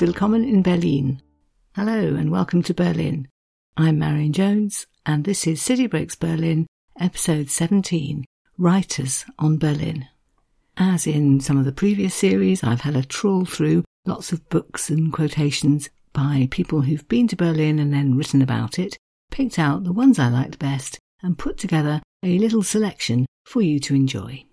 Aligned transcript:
willkommen 0.00 0.44
in 0.44 0.62
Berlin. 0.62 1.22
Hello 1.74 2.14
and 2.16 2.30
welcome 2.30 2.62
to 2.62 2.74
Berlin. 2.74 3.28
I'm 3.78 3.98
Marion 3.98 4.32
Jones 4.34 4.86
and 5.06 5.24
this 5.24 5.46
is 5.46 5.62
City 5.62 5.86
Breaks 5.86 6.14
Berlin, 6.14 6.66
episode 7.00 7.48
17, 7.48 8.26
Writers 8.58 9.24
on 9.38 9.56
Berlin. 9.56 10.06
As 10.76 11.06
in 11.06 11.40
some 11.40 11.56
of 11.56 11.64
the 11.64 11.72
previous 11.72 12.14
series, 12.14 12.62
I've 12.62 12.82
had 12.82 12.94
a 12.94 13.04
trawl 13.04 13.46
through 13.46 13.84
lots 14.04 14.32
of 14.32 14.46
books 14.50 14.90
and 14.90 15.12
quotations 15.12 15.88
by 16.12 16.48
people 16.50 16.82
who've 16.82 17.08
been 17.08 17.28
to 17.28 17.36
Berlin 17.36 17.78
and 17.78 17.92
then 17.92 18.16
written 18.16 18.42
about 18.42 18.78
it, 18.78 18.98
picked 19.30 19.58
out 19.58 19.84
the 19.84 19.92
ones 19.92 20.18
I 20.18 20.28
liked 20.28 20.58
best, 20.58 20.98
and 21.22 21.38
put 21.38 21.56
together 21.56 22.02
a 22.22 22.38
little 22.38 22.62
selection 22.62 23.24
for 23.46 23.62
you 23.62 23.80
to 23.80 23.94
enjoy. 23.94 24.44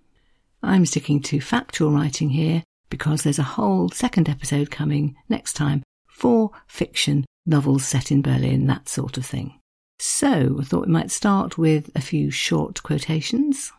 I'm 0.62 0.86
sticking 0.86 1.22
to 1.24 1.42
factual 1.42 1.92
writing 1.92 2.30
here 2.30 2.64
because 2.94 3.24
there's 3.24 3.40
a 3.40 3.54
whole 3.58 3.90
second 3.90 4.30
episode 4.30 4.70
coming 4.70 5.16
next 5.28 5.54
time 5.54 5.82
for 6.08 6.52
fiction, 6.68 7.26
novels 7.44 7.84
set 7.84 8.12
in 8.12 8.22
Berlin, 8.22 8.68
that 8.68 8.88
sort 8.88 9.18
of 9.18 9.26
thing. 9.26 9.60
So 9.98 10.58
I 10.60 10.64
thought 10.64 10.86
we 10.86 10.94
might 10.94 11.10
start 11.10 11.58
with 11.58 11.90
a 11.96 12.02
few 12.02 12.30
short 12.30 12.84
quotations, 12.84 13.72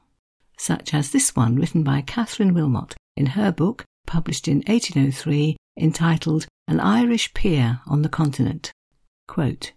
such 0.59 0.93
as 0.93 1.13
this 1.13 1.37
one 1.37 1.55
written 1.55 1.85
by 1.85 2.01
Katherine 2.01 2.55
Wilmot 2.55 2.97
in 3.17 3.27
her 3.27 3.53
book, 3.53 3.85
published 4.05 4.49
in 4.49 4.65
1803, 4.67 5.57
entitled 5.79 6.49
An 6.67 6.81
Irish 6.81 7.33
Peer 7.35 7.83
on 7.87 8.03
the 8.03 8.09
Continent. 8.09 8.73
Quote, 9.29 9.71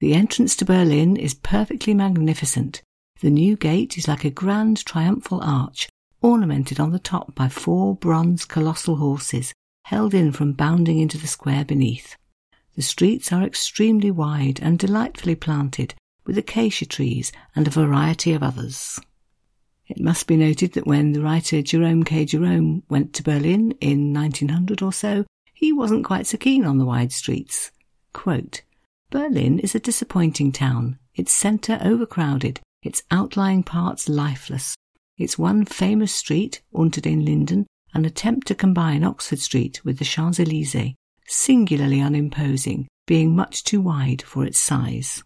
the 0.00 0.12
entrance 0.12 0.54
to 0.56 0.66
Berlin 0.66 1.16
is 1.16 1.32
perfectly 1.32 1.94
magnificent. 1.94 2.82
The 3.22 3.30
new 3.30 3.56
gate 3.56 3.96
is 3.96 4.08
like 4.08 4.24
a 4.24 4.30
grand 4.30 4.84
triumphal 4.84 5.40
arch 5.42 5.88
ornamented 6.24 6.80
on 6.80 6.90
the 6.90 6.98
top 6.98 7.34
by 7.34 7.48
four 7.48 7.94
bronze 7.94 8.46
colossal 8.46 8.96
horses, 8.96 9.52
held 9.84 10.14
in 10.14 10.32
from 10.32 10.54
bounding 10.54 10.98
into 10.98 11.18
the 11.18 11.26
square 11.26 11.66
beneath. 11.66 12.16
The 12.76 12.82
streets 12.82 13.30
are 13.30 13.42
extremely 13.42 14.10
wide 14.10 14.58
and 14.62 14.78
delightfully 14.78 15.34
planted, 15.34 15.94
with 16.24 16.38
acacia 16.38 16.86
trees 16.86 17.30
and 17.54 17.68
a 17.68 17.70
variety 17.70 18.32
of 18.32 18.42
others. 18.42 18.98
It 19.86 20.00
must 20.00 20.26
be 20.26 20.38
noted 20.38 20.72
that 20.72 20.86
when 20.86 21.12
the 21.12 21.20
writer 21.20 21.60
Jerome 21.60 22.04
K. 22.04 22.24
Jerome 22.24 22.82
went 22.88 23.12
to 23.14 23.22
Berlin 23.22 23.72
in 23.82 24.14
1900 24.14 24.80
or 24.80 24.94
so, 24.94 25.26
he 25.52 25.74
wasn't 25.74 26.06
quite 26.06 26.26
so 26.26 26.38
keen 26.38 26.64
on 26.64 26.78
the 26.78 26.86
wide 26.86 27.12
streets. 27.12 27.70
Quote, 28.14 28.62
Berlin 29.10 29.58
is 29.58 29.74
a 29.74 29.78
disappointing 29.80 30.52
town, 30.52 30.98
its 31.14 31.32
centre 31.32 31.78
overcrowded, 31.84 32.60
its 32.82 33.02
outlying 33.10 33.62
parts 33.62 34.08
lifeless, 34.08 34.74
its 35.16 35.38
one 35.38 35.64
famous 35.64 36.12
street, 36.12 36.62
Unter 36.74 37.00
den 37.00 37.24
Linden, 37.24 37.66
an 37.94 38.04
attempt 38.04 38.46
to 38.48 38.54
combine 38.54 39.04
Oxford 39.04 39.38
Street 39.38 39.84
with 39.84 39.98
the 39.98 40.04
Champs 40.04 40.40
Elysees, 40.40 40.94
singularly 41.26 42.00
unimposing, 42.00 42.88
being 43.06 43.36
much 43.36 43.64
too 43.64 43.80
wide 43.80 44.22
for 44.22 44.44
its 44.44 44.58
size. 44.58 45.22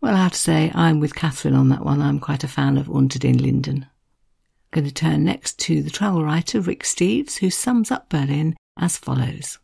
Well, 0.00 0.14
I 0.14 0.22
have 0.22 0.32
to 0.32 0.38
say, 0.38 0.70
I'm 0.74 1.00
with 1.00 1.16
Katherine 1.16 1.56
on 1.56 1.70
that 1.70 1.84
one. 1.84 2.00
I'm 2.00 2.20
quite 2.20 2.44
a 2.44 2.48
fan 2.48 2.78
of 2.78 2.88
Unter 2.88 3.18
den 3.18 3.38
Linden. 3.38 3.84
I'm 3.84 4.82
going 4.82 4.86
to 4.86 4.94
turn 4.94 5.24
next 5.24 5.58
to 5.60 5.82
the 5.82 5.90
travel 5.90 6.24
writer 6.24 6.60
Rick 6.60 6.84
Steves, 6.84 7.38
who 7.38 7.50
sums 7.50 7.90
up 7.90 8.08
Berlin 8.08 8.54
as 8.78 8.96
follows. 8.96 9.58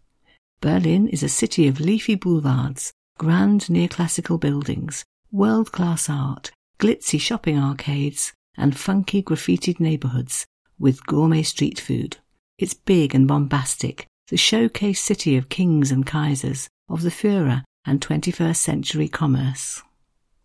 Berlin 0.60 1.06
is 1.08 1.22
a 1.22 1.28
city 1.28 1.68
of 1.68 1.78
leafy 1.78 2.16
boulevards, 2.16 2.92
grand 3.18 3.62
neoclassical 3.66 4.40
buildings, 4.40 5.04
world-class 5.30 6.08
art, 6.08 6.50
glitzy 6.80 7.20
shopping 7.20 7.58
arcades, 7.58 8.32
and 8.56 8.76
funky 8.76 9.22
graffitied 9.22 9.80
neighborhoods 9.80 10.46
with 10.78 11.06
gourmet 11.06 11.42
street 11.42 11.80
food. 11.80 12.18
It's 12.58 12.74
big 12.74 13.14
and 13.14 13.26
bombastic, 13.26 14.06
the 14.28 14.36
showcase 14.36 15.02
city 15.02 15.36
of 15.36 15.48
kings 15.48 15.90
and 15.90 16.06
kaisers, 16.06 16.68
of 16.88 17.02
the 17.02 17.10
Führer 17.10 17.62
and 17.84 18.00
21st 18.00 18.56
century 18.56 19.08
commerce. 19.08 19.82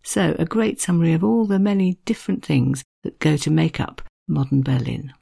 So, 0.03 0.35
a 0.39 0.45
great 0.45 0.81
summary 0.81 1.13
of 1.13 1.23
all 1.23 1.45
the 1.45 1.59
many 1.59 1.99
different 2.05 2.43
things 2.43 2.83
that 3.03 3.19
go 3.19 3.37
to 3.37 3.51
make 3.51 3.79
up 3.79 4.01
modern 4.27 4.61
Berlin. 4.61 5.13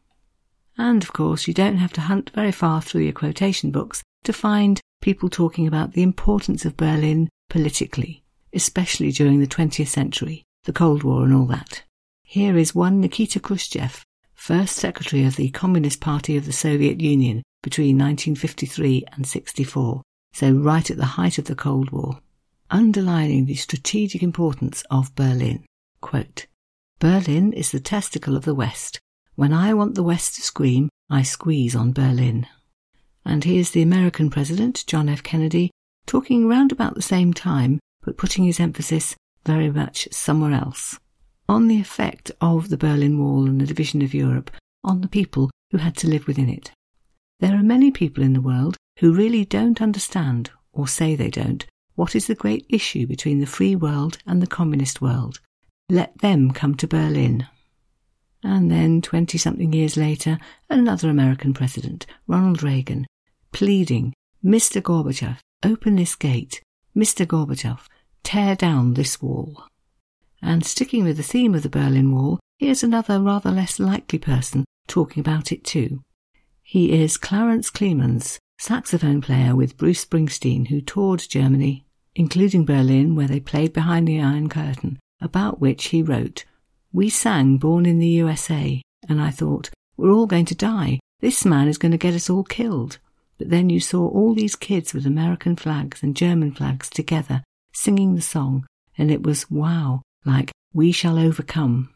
And 0.78 1.04
of 1.04 1.14
course, 1.14 1.48
you 1.48 1.54
don't 1.54 1.78
have 1.78 1.94
to 1.94 2.02
hunt 2.02 2.32
very 2.36 2.52
far 2.52 2.82
through 2.82 3.02
your 3.02 3.14
quotation 3.14 3.72
books 3.72 4.04
to 4.24 4.34
find 4.34 4.80
people 5.02 5.30
talking 5.30 5.68
about 5.68 5.94
the 5.94 6.04
importance 6.04 6.66
of 6.66 6.78
Berlin 6.78 7.30
politically, 7.50 8.24
especially 8.54 9.12
during 9.12 9.40
the 9.40 9.48
20th 9.48 9.88
century, 9.88 10.44
the 10.66 10.74
Cold 10.74 11.04
War 11.04 11.24
and 11.24 11.34
all 11.34 11.46
that. 11.48 11.84
Here 12.30 12.58
is 12.58 12.76
one 12.76 13.00
Nikita 13.00 13.40
Khrushchev, 13.40 14.04
first 14.34 14.76
secretary 14.76 15.24
of 15.24 15.38
the 15.38 15.50
Communist 15.52 16.02
Party 16.02 16.36
of 16.36 16.46
the 16.46 16.52
Soviet 16.52 17.00
Union 17.00 17.42
between 17.64 17.98
1953 17.98 19.06
and 19.14 19.26
64, 19.26 20.02
so 20.34 20.52
right 20.52 20.92
at 20.92 20.98
the 20.98 21.16
height 21.16 21.38
of 21.38 21.46
the 21.46 21.56
Cold 21.56 21.92
War, 21.92 22.20
underlining 22.70 23.46
the 23.46 23.56
strategic 23.56 24.22
importance 24.22 24.84
of 24.92 25.16
Berlin. 25.16 25.64
Quote, 26.02 26.48
Berlin 27.00 27.54
is 27.54 27.72
the 27.72 27.80
testicle 27.80 28.36
of 28.36 28.44
the 28.44 28.54
West. 28.54 29.00
When 29.36 29.54
I 29.54 29.74
want 29.74 29.96
the 29.96 30.04
West 30.04 30.36
to 30.36 30.42
scream, 30.42 30.90
I 31.10 31.24
squeeze 31.24 31.78
on 31.78 31.94
Berlin. 31.94 32.46
And 33.24 33.46
here's 33.46 33.72
the 33.72 33.84
American 33.84 34.30
President, 34.30 34.84
John 34.86 35.08
F. 35.08 35.24
Kennedy, 35.24 35.72
talking 36.06 36.50
round 36.50 36.74
about 36.74 36.96
the 36.96 37.02
same 37.02 37.34
time, 37.34 37.80
but 38.02 38.18
putting 38.18 38.44
his 38.44 38.60
emphasis 38.60 39.16
very 39.46 39.72
much 39.72 40.10
somewhere 40.12 40.52
else 40.52 41.00
on 41.50 41.68
the 41.68 41.80
effect 41.80 42.32
of 42.42 42.70
the 42.70 42.78
Berlin 42.78 43.20
Wall 43.20 43.46
and 43.46 43.62
the 43.62 43.66
division 43.66 44.02
of 44.02 44.14
Europe 44.14 44.52
on 44.84 45.02
the 45.02 45.08
people 45.08 45.50
who 45.72 45.78
had 45.78 45.96
to 45.98 46.08
live 46.08 46.28
within 46.28 46.50
it. 46.50 46.72
There 47.40 47.56
are 47.56 47.64
many 47.64 47.92
people 47.92 48.24
in 48.24 48.34
the 48.34 48.42
world 48.42 48.78
who 49.00 49.14
really 49.14 49.46
don't 49.46 49.82
understand, 49.82 50.50
or 50.74 50.88
say 50.88 51.16
they 51.16 51.30
don't, 51.30 51.66
what 51.96 52.16
is 52.16 52.28
the 52.28 52.36
great 52.36 52.66
issue 52.70 53.06
between 53.08 53.40
the 53.40 53.46
free 53.46 53.76
world 53.76 54.18
and 54.26 54.42
the 54.42 54.48
communist 54.48 55.02
world. 55.02 55.40
Let 55.90 56.18
them 56.20 56.52
come 56.52 56.76
to 56.76 56.88
Berlin. 56.88 57.48
And 58.44 58.70
then, 58.70 59.02
twenty 59.02 59.38
something 59.38 59.74
years 59.74 59.98
later, 59.98 60.38
another 60.70 61.10
American 61.10 61.54
president, 61.54 62.06
Ronald 62.28 62.62
Reagan, 62.62 63.08
pleading, 63.52 64.14
Mr. 64.44 64.82
Gorbachev, 64.82 65.38
open 65.64 65.96
this 65.96 66.16
gate. 66.16 66.62
Mr. 66.96 67.26
Gorbachev, 67.26 67.80
tear 68.24 68.56
down 68.56 68.94
this 68.94 69.22
wall. 69.22 69.64
And 70.42 70.66
sticking 70.66 71.04
with 71.04 71.18
the 71.18 71.24
theme 71.24 71.56
of 71.56 71.64
the 71.64 71.70
Berlin 71.70 72.14
Wall, 72.14 72.40
here's 72.60 72.84
another 72.84 73.20
rather 73.20 73.52
less 73.52 73.80
likely 73.80 74.20
person 74.20 74.66
talking 74.88 75.22
about 75.22 75.52
it 75.52 75.64
too. 75.64 76.02
He 76.64 76.92
is 76.92 77.18
Clarence 77.18 77.70
Clemons, 77.70 78.40
saxophone 78.58 79.22
player 79.22 79.56
with 79.56 79.78
Bruce 79.78 80.04
Springsteen, 80.04 80.68
who 80.68 80.82
toured 80.82 81.20
Germany, 81.20 81.86
including 82.16 82.66
Berlin, 82.66 83.16
where 83.16 83.28
they 83.28 83.40
played 83.40 83.74
behind 83.74 84.08
the 84.08 84.22
Iron 84.22 84.50
Curtain, 84.50 85.00
about 85.22 85.62
which 85.62 85.86
he 85.86 86.02
wrote, 86.02 86.46
We 86.92 87.10
sang 87.10 87.58
Born 87.58 87.86
in 87.86 88.00
the 88.00 88.08
USA, 88.08 88.82
and 89.08 89.22
I 89.22 89.32
thought, 89.32 89.70
we're 89.96 90.12
all 90.12 90.28
going 90.28 90.46
to 90.46 90.56
die. 90.56 91.00
This 91.22 91.46
man 91.46 91.68
is 91.68 91.78
going 91.78 91.92
to 91.92 91.98
get 91.98 92.14
us 92.14 92.30
all 92.30 92.44
killed. 92.44 93.00
But 93.38 93.50
then 93.50 93.70
you 93.70 93.80
saw 93.80 94.08
all 94.08 94.34
these 94.34 94.56
kids 94.56 94.94
with 94.94 95.06
American 95.06 95.56
flags 95.56 96.04
and 96.04 96.16
German 96.16 96.52
flags 96.52 96.90
together, 96.90 97.44
singing 97.72 98.16
the 98.16 98.22
song, 98.22 98.66
and 98.98 99.12
it 99.12 99.24
was 99.24 99.50
wow, 99.50 100.02
like, 100.28 100.52
we 100.74 100.92
shall 100.92 101.18
overcome. 101.18 101.94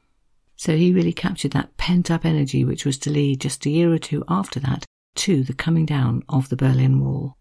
So 0.55 0.77
he 0.77 0.93
really 0.93 1.13
captured 1.13 1.51
that 1.51 1.77
pent 1.77 2.09
up 2.09 2.25
energy 2.25 2.63
which 2.63 2.85
was 2.85 2.97
to 2.99 3.09
lead 3.09 3.41
just 3.41 3.65
a 3.65 3.69
year 3.69 3.91
or 3.91 3.97
two 3.97 4.23
after 4.27 4.59
that 4.61 4.85
to 5.15 5.43
the 5.43 5.53
coming 5.53 5.85
down 5.85 6.23
of 6.29 6.49
the 6.49 6.55
Berlin 6.55 6.99
Wall. 6.99 7.35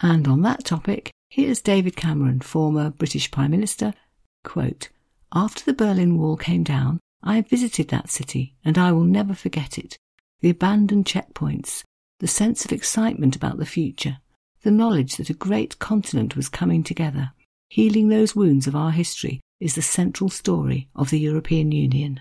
And 0.00 0.26
on 0.28 0.42
that 0.42 0.64
topic, 0.64 1.10
here's 1.30 1.60
David 1.60 1.96
Cameron, 1.96 2.40
former 2.40 2.90
British 2.90 3.30
Prime 3.30 3.50
Minister, 3.50 3.94
quote, 4.44 4.88
After 5.32 5.64
the 5.64 5.72
Berlin 5.72 6.18
Wall 6.18 6.36
came 6.36 6.64
down, 6.64 7.00
I 7.22 7.40
visited 7.40 7.88
that 7.88 8.10
city 8.10 8.56
and 8.64 8.76
I 8.76 8.92
will 8.92 9.04
never 9.04 9.34
forget 9.34 9.78
it. 9.78 9.96
The 10.40 10.50
abandoned 10.50 11.06
checkpoints, 11.06 11.84
the 12.18 12.26
sense 12.26 12.64
of 12.64 12.72
excitement 12.72 13.36
about 13.36 13.58
the 13.58 13.66
future, 13.66 14.18
the 14.62 14.70
knowledge 14.72 15.16
that 15.16 15.30
a 15.30 15.34
great 15.34 15.78
continent 15.78 16.36
was 16.36 16.48
coming 16.48 16.82
together, 16.82 17.30
healing 17.68 18.08
those 18.08 18.34
wounds 18.34 18.66
of 18.66 18.74
our 18.74 18.90
history 18.90 19.40
is 19.62 19.76
the 19.76 19.82
central 19.82 20.28
story 20.28 20.88
of 20.96 21.10
the 21.10 21.20
European 21.20 21.70
Union. 21.70 22.20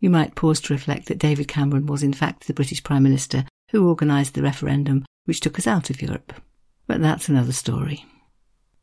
You 0.00 0.10
might 0.10 0.34
pause 0.34 0.60
to 0.62 0.72
reflect 0.72 1.06
that 1.06 1.18
David 1.18 1.48
Cameron 1.48 1.86
was 1.86 2.02
in 2.02 2.12
fact 2.12 2.46
the 2.46 2.54
British 2.54 2.82
Prime 2.82 3.02
Minister 3.02 3.44
who 3.70 3.88
organised 3.88 4.34
the 4.34 4.42
referendum 4.42 5.04
which 5.26 5.40
took 5.40 5.58
us 5.58 5.66
out 5.66 5.90
of 5.90 6.00
Europe. 6.00 6.32
But 6.86 7.00
that's 7.00 7.28
another 7.28 7.52
story. 7.52 8.04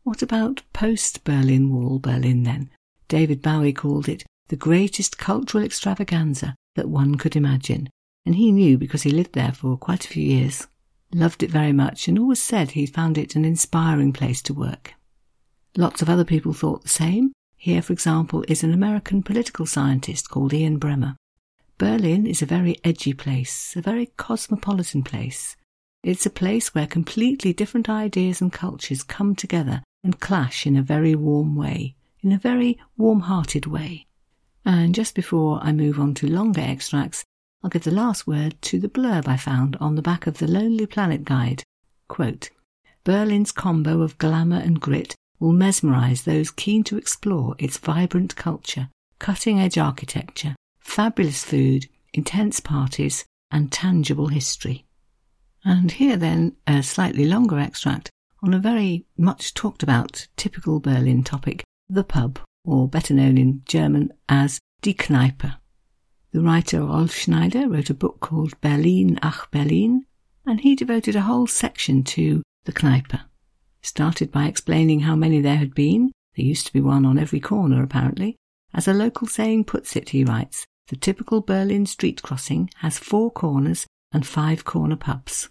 What 0.03 0.21
about 0.21 0.61
post 0.73 1.23
Berlin 1.23 1.73
Wall 1.73 1.97
Berlin 1.97 2.43
then? 2.43 2.69
David 3.07 3.41
Bowie 3.41 3.73
called 3.73 4.07
it 4.07 4.23
the 4.49 4.55
greatest 4.55 5.17
cultural 5.17 5.63
extravaganza 5.63 6.55
that 6.75 6.89
one 6.89 7.15
could 7.15 7.35
imagine, 7.35 7.89
and 8.25 8.35
he 8.35 8.51
knew 8.51 8.77
because 8.77 9.03
he 9.03 9.11
lived 9.11 9.33
there 9.33 9.53
for 9.53 9.77
quite 9.77 10.05
a 10.05 10.09
few 10.09 10.23
years. 10.23 10.67
Loved 11.13 11.41
it 11.41 11.51
very 11.51 11.73
much 11.73 12.07
and 12.07 12.19
always 12.19 12.41
said 12.41 12.71
he 12.71 12.85
found 12.85 13.17
it 13.17 13.35
an 13.35 13.45
inspiring 13.45 14.11
place 14.11 14.41
to 14.43 14.53
work. 14.53 14.93
Lots 15.77 16.01
of 16.01 16.09
other 16.09 16.25
people 16.25 16.53
thought 16.53 16.83
the 16.83 16.89
same, 16.89 17.31
here, 17.63 17.81
for 17.81 17.93
example, 17.93 18.43
is 18.49 18.61
an 18.61 18.73
American 18.73 19.23
political 19.23 19.65
scientist 19.65 20.29
called 20.29 20.53
Ian 20.53 20.77
Bremmer. 20.81 21.15
Berlin 21.77 22.27
is 22.27 22.41
a 22.41 22.45
very 22.45 22.77
edgy 22.83 23.13
place, 23.13 23.73
a 23.77 23.81
very 23.81 24.07
cosmopolitan 24.17 25.01
place. 25.01 25.55
It's 26.03 26.25
a 26.25 26.29
place 26.29 26.75
where 26.75 26.85
completely 26.85 27.53
different 27.53 27.87
ideas 27.87 28.41
and 28.41 28.51
cultures 28.51 29.01
come 29.01 29.33
together 29.33 29.81
and 30.03 30.19
clash 30.19 30.67
in 30.67 30.75
a 30.75 30.81
very 30.81 31.15
warm 31.15 31.55
way, 31.55 31.95
in 32.19 32.33
a 32.33 32.37
very 32.37 32.77
warm 32.97 33.21
hearted 33.21 33.65
way. 33.65 34.07
And 34.65 34.93
just 34.93 35.15
before 35.15 35.61
I 35.63 35.71
move 35.71 35.97
on 36.01 36.15
to 36.15 36.27
longer 36.27 36.59
extracts, 36.59 37.23
I'll 37.63 37.69
give 37.69 37.85
the 37.85 37.91
last 37.91 38.27
word 38.27 38.61
to 38.63 38.77
the 38.77 38.89
blurb 38.89 39.25
I 39.25 39.37
found 39.37 39.77
on 39.77 39.95
the 39.95 40.01
back 40.01 40.27
of 40.27 40.39
the 40.39 40.47
Lonely 40.47 40.85
Planet 40.85 41.23
Guide. 41.23 41.63
Quote, 42.09 42.49
Berlin's 43.05 43.53
combo 43.53 44.01
of 44.01 44.17
glamour 44.17 44.59
and 44.59 44.81
grit 44.81 45.15
will 45.43 45.51
mesmerize 45.51 46.21
those 46.21 46.51
keen 46.51 46.85
to 46.85 46.95
explore 46.97 47.53
its 47.59 47.77
vibrant 47.77 48.33
culture, 48.33 48.87
cutting 49.19 49.59
edge 49.59 49.77
architecture, 49.77 50.55
fabulous 50.79 51.43
food, 51.43 51.85
intense 52.13 52.61
parties, 52.61 53.25
and 53.51 53.69
tangible 53.69 54.27
history. 54.27 54.85
And 55.65 55.91
here 55.91 56.15
then 56.15 56.55
a 56.65 56.81
slightly 56.81 57.25
longer 57.25 57.59
extract 57.59 58.09
on 58.41 58.53
a 58.53 58.59
very 58.59 59.05
much 59.17 59.53
talked 59.53 59.83
about 59.83 60.27
typical 60.37 60.79
Berlin 60.79 61.25
topic, 61.25 61.65
the 61.89 62.05
pub, 62.05 62.39
or 62.63 62.87
better 62.87 63.13
known 63.13 63.37
in 63.37 63.63
German 63.65 64.13
as 64.29 64.59
Die 64.81 64.93
Kneipe. 64.93 65.57
The 66.31 66.41
writer 66.41 66.85
Rolf 66.85 67.13
Schneider 67.13 67.67
wrote 67.67 67.89
a 67.89 67.93
book 67.93 68.21
called 68.21 68.59
Berlin 68.61 69.19
ach 69.21 69.51
Berlin, 69.51 70.05
and 70.45 70.61
he 70.61 70.73
devoted 70.73 71.17
a 71.17 71.21
whole 71.23 71.47
section 71.47 72.01
to 72.05 72.43
the 72.63 72.71
Kneipe. 72.71 73.19
Started 73.83 74.31
by 74.31 74.45
explaining 74.45 75.01
how 75.01 75.15
many 75.15 75.41
there 75.41 75.57
had 75.57 75.75
been, 75.75 76.11
there 76.35 76.45
used 76.45 76.65
to 76.67 76.73
be 76.73 76.81
one 76.81 77.05
on 77.05 77.19
every 77.19 77.39
corner 77.39 77.83
apparently. 77.83 78.37
As 78.73 78.87
a 78.87 78.93
local 78.93 79.27
saying 79.27 79.65
puts 79.65 79.95
it, 79.95 80.09
he 80.09 80.23
writes, 80.23 80.65
the 80.87 80.95
typical 80.95 81.41
Berlin 81.41 81.85
street 81.85 82.21
crossing 82.21 82.69
has 82.77 82.97
four 82.97 83.31
corners 83.31 83.85
and 84.11 84.25
five 84.25 84.65
corner 84.65 84.95
pubs. 84.95 85.49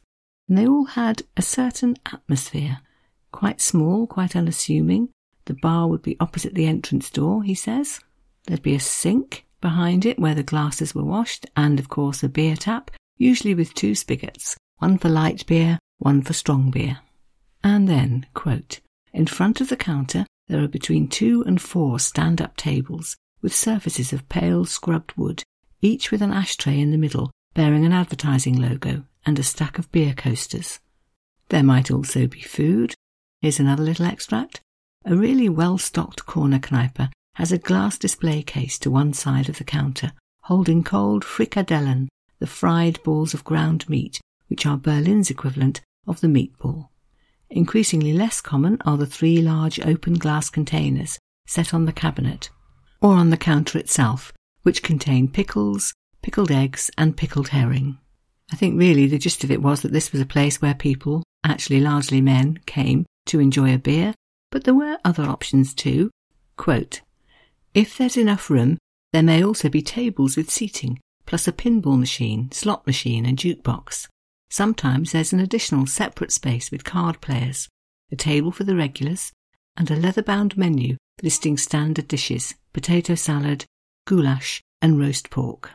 And 0.48 0.58
they 0.58 0.66
all 0.66 0.86
had 0.86 1.22
a 1.36 1.42
certain 1.42 1.96
atmosphere. 2.12 2.80
Quite 3.30 3.60
small, 3.60 4.06
quite 4.06 4.36
unassuming. 4.36 5.08
The 5.46 5.54
bar 5.54 5.88
would 5.88 6.02
be 6.02 6.16
opposite 6.20 6.54
the 6.54 6.66
entrance 6.66 7.10
door, 7.10 7.42
he 7.42 7.54
says. 7.54 8.00
There'd 8.46 8.62
be 8.62 8.74
a 8.74 8.80
sink 8.80 9.46
behind 9.60 10.04
it 10.04 10.18
where 10.18 10.34
the 10.34 10.42
glasses 10.42 10.94
were 10.94 11.04
washed, 11.04 11.46
and 11.56 11.78
of 11.78 11.88
course 11.88 12.22
a 12.22 12.28
beer 12.28 12.56
tap, 12.56 12.90
usually 13.16 13.54
with 13.54 13.74
two 13.74 13.94
spigots, 13.94 14.56
one 14.78 14.98
for 14.98 15.08
light 15.08 15.46
beer, 15.46 15.78
one 15.98 16.22
for 16.22 16.32
strong 16.32 16.70
beer. 16.70 16.98
And 17.64 17.88
then, 17.88 18.26
quote, 18.34 18.80
in 19.12 19.26
front 19.26 19.60
of 19.60 19.68
the 19.68 19.76
counter 19.76 20.26
there 20.48 20.62
are 20.62 20.68
between 20.68 21.08
two 21.08 21.42
and 21.46 21.60
four 21.60 21.98
stand 21.98 22.40
up 22.40 22.56
tables 22.56 23.16
with 23.40 23.54
surfaces 23.54 24.12
of 24.12 24.28
pale 24.28 24.64
scrubbed 24.64 25.12
wood, 25.16 25.42
each 25.80 26.10
with 26.10 26.22
an 26.22 26.32
ashtray 26.32 26.78
in 26.80 26.90
the 26.90 26.98
middle 26.98 27.30
bearing 27.54 27.84
an 27.84 27.92
advertising 27.92 28.60
logo 28.60 29.04
and 29.26 29.38
a 29.38 29.42
stack 29.42 29.78
of 29.78 29.90
beer 29.92 30.14
coasters. 30.14 30.80
There 31.48 31.62
might 31.62 31.90
also 31.90 32.26
be 32.26 32.40
food. 32.40 32.94
Here's 33.40 33.60
another 33.60 33.82
little 33.82 34.06
extract. 34.06 34.60
A 35.04 35.16
really 35.16 35.48
well 35.48 35.78
stocked 35.78 36.26
corner 36.26 36.58
kneipe 36.58 37.10
has 37.34 37.52
a 37.52 37.58
glass 37.58 37.98
display 37.98 38.42
case 38.42 38.78
to 38.78 38.90
one 38.90 39.12
side 39.12 39.48
of 39.48 39.58
the 39.58 39.64
counter 39.64 40.12
holding 40.46 40.82
cold 40.82 41.24
frikadellen, 41.24 42.08
the 42.38 42.46
fried 42.46 43.02
balls 43.02 43.32
of 43.32 43.44
ground 43.44 43.88
meat, 43.88 44.20
which 44.48 44.66
are 44.66 44.76
Berlin's 44.76 45.30
equivalent 45.30 45.80
of 46.06 46.20
the 46.20 46.26
meatball. 46.26 46.88
Increasingly 47.54 48.14
less 48.14 48.40
common 48.40 48.78
are 48.86 48.96
the 48.96 49.04
three 49.04 49.42
large 49.42 49.78
open 49.80 50.14
glass 50.14 50.48
containers 50.48 51.18
set 51.46 51.74
on 51.74 51.84
the 51.84 51.92
cabinet 51.92 52.48
or 53.02 53.12
on 53.12 53.28
the 53.28 53.36
counter 53.36 53.76
itself, 53.78 54.32
which 54.62 54.82
contain 54.82 55.28
pickles, 55.28 55.92
pickled 56.22 56.50
eggs, 56.50 56.90
and 56.96 57.14
pickled 57.14 57.48
herring. 57.48 57.98
I 58.50 58.56
think 58.56 58.78
really 58.78 59.06
the 59.06 59.18
gist 59.18 59.44
of 59.44 59.50
it 59.50 59.60
was 59.60 59.82
that 59.82 59.92
this 59.92 60.12
was 60.12 60.22
a 60.22 60.26
place 60.26 60.62
where 60.62 60.74
people, 60.74 61.24
actually 61.44 61.80
largely 61.80 62.22
men, 62.22 62.58
came 62.64 63.04
to 63.26 63.38
enjoy 63.38 63.74
a 63.74 63.78
beer, 63.78 64.14
but 64.50 64.64
there 64.64 64.74
were 64.74 64.98
other 65.04 65.24
options 65.24 65.74
too. 65.74 66.10
Quote, 66.56 67.02
if 67.74 67.98
there's 67.98 68.16
enough 68.16 68.48
room, 68.48 68.78
there 69.12 69.22
may 69.22 69.44
also 69.44 69.68
be 69.68 69.82
tables 69.82 70.38
with 70.38 70.50
seating, 70.50 71.00
plus 71.26 71.46
a 71.46 71.52
pinball 71.52 71.98
machine, 71.98 72.50
slot 72.50 72.86
machine, 72.86 73.26
and 73.26 73.36
jukebox. 73.36 74.08
Sometimes 74.52 75.12
there's 75.12 75.32
an 75.32 75.40
additional 75.40 75.86
separate 75.86 76.30
space 76.30 76.70
with 76.70 76.84
card 76.84 77.22
players, 77.22 77.70
a 78.10 78.16
table 78.16 78.52
for 78.52 78.64
the 78.64 78.76
regulars, 78.76 79.32
and 79.78 79.90
a 79.90 79.96
leather 79.96 80.22
bound 80.22 80.58
menu 80.58 80.98
listing 81.22 81.56
standard 81.56 82.06
dishes 82.06 82.54
potato 82.74 83.14
salad, 83.14 83.64
goulash, 84.06 84.60
and 84.82 85.00
roast 85.00 85.30
pork. 85.30 85.70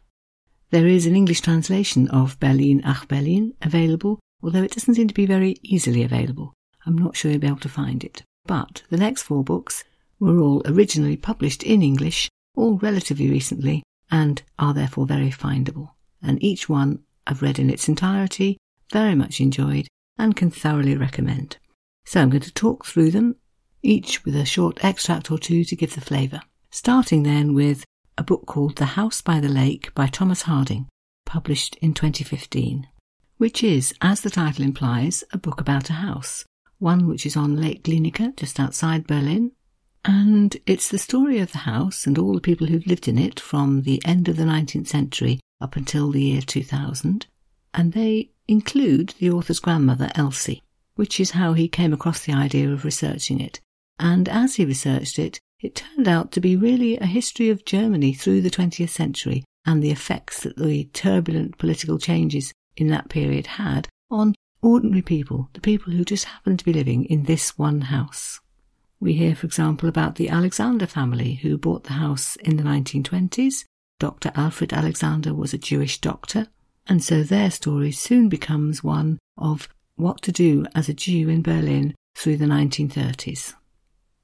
There 0.70 0.86
is 0.86 1.08
an 1.08 1.16
English 1.16 1.42
translation 1.42 2.08
of 2.10 2.40
Berlin 2.40 2.84
ach 2.86 3.08
Berlin 3.08 3.56
available, 3.64 4.20
although 4.44 4.62
it 4.62 4.74
doesn't 4.74 4.94
seem 4.94 5.08
to 5.08 5.14
be 5.16 5.26
very 5.26 5.56
easily 5.64 6.04
available. 6.04 6.54
I'm 6.86 7.00
not 7.00 7.16
sure 7.16 7.32
you'll 7.32 7.42
be 7.42 7.48
able 7.48 7.58
to 7.62 7.70
find 7.70 8.04
it. 8.04 8.22
But 8.46 8.84
the 8.92 8.98
next 8.98 9.24
four 9.24 9.44
books 9.44 9.86
were 10.20 10.40
all 10.40 10.62
originally 10.66 11.18
published 11.18 11.64
in 11.64 11.82
English, 11.82 12.30
all 12.56 12.78
relatively 12.78 13.28
recently, 13.28 13.82
and 14.12 14.44
are 14.60 14.76
therefore 14.76 15.08
very 15.08 15.32
findable. 15.32 15.94
And 16.22 16.44
each 16.44 16.70
one 16.70 17.00
I've 17.26 17.42
read 17.42 17.58
in 17.58 17.72
its 17.72 17.90
entirety, 17.90 18.60
very 18.92 19.16
much 19.16 19.40
enjoyed, 19.42 19.88
and 20.18 20.36
can 20.36 20.50
thoroughly 20.50 20.96
recommend. 20.96 21.58
So 22.06 22.22
I'm 22.22 22.30
going 22.30 22.42
to 22.42 22.54
talk 22.54 22.86
through 22.86 23.12
them, 23.12 23.36
each 23.84 24.24
with 24.26 24.36
a 24.36 24.46
short 24.46 24.84
extract 24.84 25.30
or 25.32 25.38
two 25.38 25.64
to 25.66 25.76
give 25.76 25.96
the 25.96 26.02
flavour. 26.02 26.42
Starting 26.72 27.24
then 27.24 27.54
with 27.54 27.84
a 28.18 28.24
book 28.24 28.46
called 28.46 28.78
The 28.78 28.86
House 28.86 29.22
by 29.22 29.40
the 29.40 29.50
Lake 29.50 29.94
by 29.94 30.08
Thomas 30.08 30.44
Harding, 30.44 30.88
published 31.26 31.76
in 31.82 31.94
2015, 31.94 32.88
which 33.38 33.64
is, 33.64 33.94
as 34.02 34.22
the 34.22 34.30
title 34.30 34.66
implies, 34.66 35.24
a 35.32 35.38
book 35.38 35.62
about 35.62 35.90
a 35.90 35.94
house, 35.94 36.46
one 36.80 37.08
which 37.08 37.26
is 37.26 37.36
on 37.36 37.56
Lake 37.56 37.84
Glienicke, 37.84 38.36
just 38.36 38.60
outside 38.60 39.08
Berlin. 39.08 39.52
And 40.06 40.56
it's 40.66 40.90
the 40.90 40.98
story 40.98 41.40
of 41.40 41.52
the 41.52 41.60
house 41.60 42.08
and 42.08 42.18
all 42.18 42.34
the 42.34 42.42
people 42.42 42.68
who've 42.68 42.88
lived 42.88 43.08
in 43.08 43.18
it 43.18 43.40
from 43.40 43.82
the 43.82 44.02
end 44.06 44.30
of 44.30 44.38
the 44.38 44.44
19th 44.44 44.88
century 44.88 45.40
up 45.60 45.76
until 45.76 46.12
the 46.12 46.22
year 46.22 46.42
2000. 46.42 47.28
And 47.74 47.94
they 47.94 48.32
include 48.48 49.16
the 49.20 49.30
author's 49.30 49.60
grandmother, 49.60 50.10
Elsie, 50.16 50.64
which 50.96 51.20
is 51.20 51.32
how 51.32 51.54
he 51.54 51.68
came 51.68 51.94
across 51.94 52.26
the 52.26 52.34
idea 52.34 52.72
of 52.72 52.86
researching 52.86 53.40
it. 53.40 53.60
And 54.00 54.30
as 54.30 54.56
he 54.56 54.66
researched 54.66 55.20
it, 55.20 55.40
it 55.60 55.76
turned 55.76 56.08
out 56.08 56.32
to 56.34 56.40
be 56.40 56.56
really 56.56 56.98
a 56.98 57.06
history 57.06 57.50
of 57.50 57.66
Germany 57.66 58.14
through 58.14 58.42
the 58.42 58.50
20th 58.50 58.90
century 58.90 59.44
and 59.66 59.82
the 59.82 59.92
effects 59.92 60.44
that 60.44 60.58
the 60.58 60.86
turbulent 60.94 61.58
political 61.58 61.98
changes 61.98 62.54
in 62.76 62.88
that 62.88 63.10
period 63.10 63.48
had 63.48 63.88
on 64.10 64.36
ordinary 64.62 65.02
people, 65.02 65.50
the 65.54 65.62
people 65.62 65.94
who 65.94 66.06
just 66.06 66.26
happened 66.26 66.60
to 66.60 66.66
be 66.66 66.74
living 66.74 67.06
in 67.06 67.24
this 67.24 67.58
one 67.58 67.82
house. 67.82 68.40
We 69.00 69.14
hear, 69.14 69.36
for 69.36 69.46
example, 69.46 69.90
about 69.90 70.16
the 70.16 70.30
Alexander 70.30 70.88
family 70.88 71.36
who 71.36 71.58
bought 71.58 71.84
the 71.84 71.94
house 71.94 72.36
in 72.38 72.58
the 72.58 72.64
1920s. 72.64 73.66
Dr. 74.00 74.32
Alfred 74.36 74.74
Alexander 74.74 75.34
was 75.34 75.54
a 75.54 75.58
Jewish 75.58 76.00
doctor, 76.00 76.48
and 76.88 77.04
so 77.04 77.24
their 77.24 77.52
story 77.52 77.92
soon 77.92 78.30
becomes 78.30 78.84
one 78.84 79.20
of 79.38 79.68
what 79.96 80.22
to 80.22 80.32
do 80.32 80.66
as 80.76 80.88
a 80.88 80.94
Jew 80.94 81.30
in 81.30 81.42
Berlin 81.42 81.96
through 82.16 82.38
the 82.38 82.46
1930s. 82.46 83.54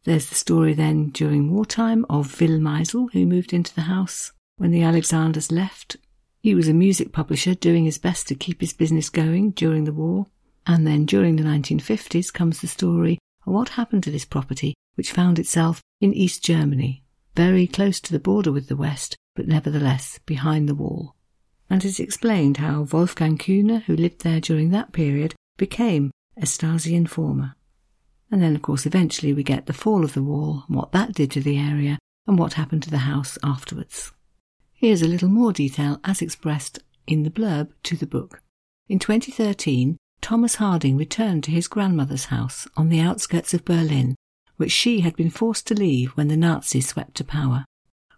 There's 0.06 0.28
the 0.28 0.36
story 0.36 0.74
then 0.74 1.10
during 1.10 1.54
wartime 1.54 2.06
of 2.10 2.40
Will 2.40 2.60
Meisel, 2.60 3.12
who 3.14 3.26
moved 3.26 3.54
into 3.54 3.74
the 3.74 3.82
house 3.82 4.34
when 4.58 4.72
the 4.72 4.84
Alexanders 4.84 5.52
left. 5.52 5.98
He 6.42 6.54
was 6.54 6.68
a 6.68 6.74
music 6.74 7.12
publisher 7.12 7.56
doing 7.56 7.86
his 7.86 7.98
best 7.98 8.28
to 8.28 8.36
keep 8.36 8.60
his 8.60 8.74
business 8.74 9.10
going 9.10 9.52
during 9.52 9.86
the 9.86 9.94
war. 9.94 10.28
And 10.68 10.86
then 10.86 11.06
during 11.06 11.36
the 11.36 11.44
1950s 11.44 12.34
comes 12.34 12.60
the 12.60 12.68
story 12.68 13.18
of 13.46 13.54
what 13.54 13.70
happened 13.70 14.04
to 14.04 14.12
this 14.12 14.26
property, 14.26 14.76
which 14.96 15.12
found 15.12 15.40
itself 15.40 15.82
in 16.02 16.14
East 16.14 16.44
Germany, 16.44 17.04
very 17.36 17.68
close 17.68 18.00
to 18.02 18.12
the 18.12 18.20
border 18.20 18.52
with 18.52 18.68
the 18.68 18.76
West, 18.76 19.16
but 19.36 19.48
nevertheless 19.48 20.20
behind 20.26 20.68
the 20.68 20.76
wall. 20.76 21.16
And 21.70 21.84
it's 21.84 22.00
explained 22.00 22.58
how 22.58 22.82
Wolfgang 22.92 23.38
Kühne, 23.38 23.84
who 23.84 23.96
lived 23.96 24.24
there 24.24 24.40
during 24.40 24.70
that 24.72 24.92
period, 24.92 25.36
became 25.58 26.12
a 26.38 26.42
Stasi 26.42 26.94
informer. 26.94 27.56
And 28.32 28.42
then, 28.42 28.56
of 28.56 28.62
course, 28.62 28.86
eventually 28.86 29.34
we 29.34 29.44
get 29.44 29.66
the 29.66 29.74
fall 29.74 30.04
of 30.04 30.14
the 30.14 30.24
wall, 30.24 30.64
what 30.68 30.92
that 30.92 31.14
did 31.14 31.32
to 31.32 31.42
the 31.42 31.58
area, 31.58 32.00
and 32.26 32.40
what 32.40 32.54
happened 32.54 32.84
to 32.84 32.90
the 32.90 33.00
house 33.00 33.38
afterwards. 33.44 34.12
Here's 34.74 35.02
a 35.02 35.08
little 35.08 35.30
more 35.30 35.54
detail 35.54 36.00
as 36.04 36.22
expressed 36.22 36.80
in 37.08 37.24
the 37.24 37.30
blurb 37.30 37.70
to 37.84 37.96
the 37.96 38.08
book. 38.08 38.42
In 38.90 39.00
2013, 39.00 39.98
Thomas 40.22 40.56
Harding 40.56 40.98
returned 40.98 41.44
to 41.44 41.52
his 41.52 41.68
grandmother's 41.68 42.26
house 42.26 42.68
on 42.76 42.90
the 42.90 43.00
outskirts 43.00 43.54
of 43.54 43.66
Berlin, 43.66 44.16
which 44.58 44.72
she 44.72 45.02
had 45.02 45.16
been 45.16 45.30
forced 45.30 45.68
to 45.68 45.76
leave 45.76 46.12
when 46.12 46.28
the 46.28 46.38
Nazis 46.38 46.88
swept 46.88 47.16
to 47.16 47.24
power. 47.24 47.66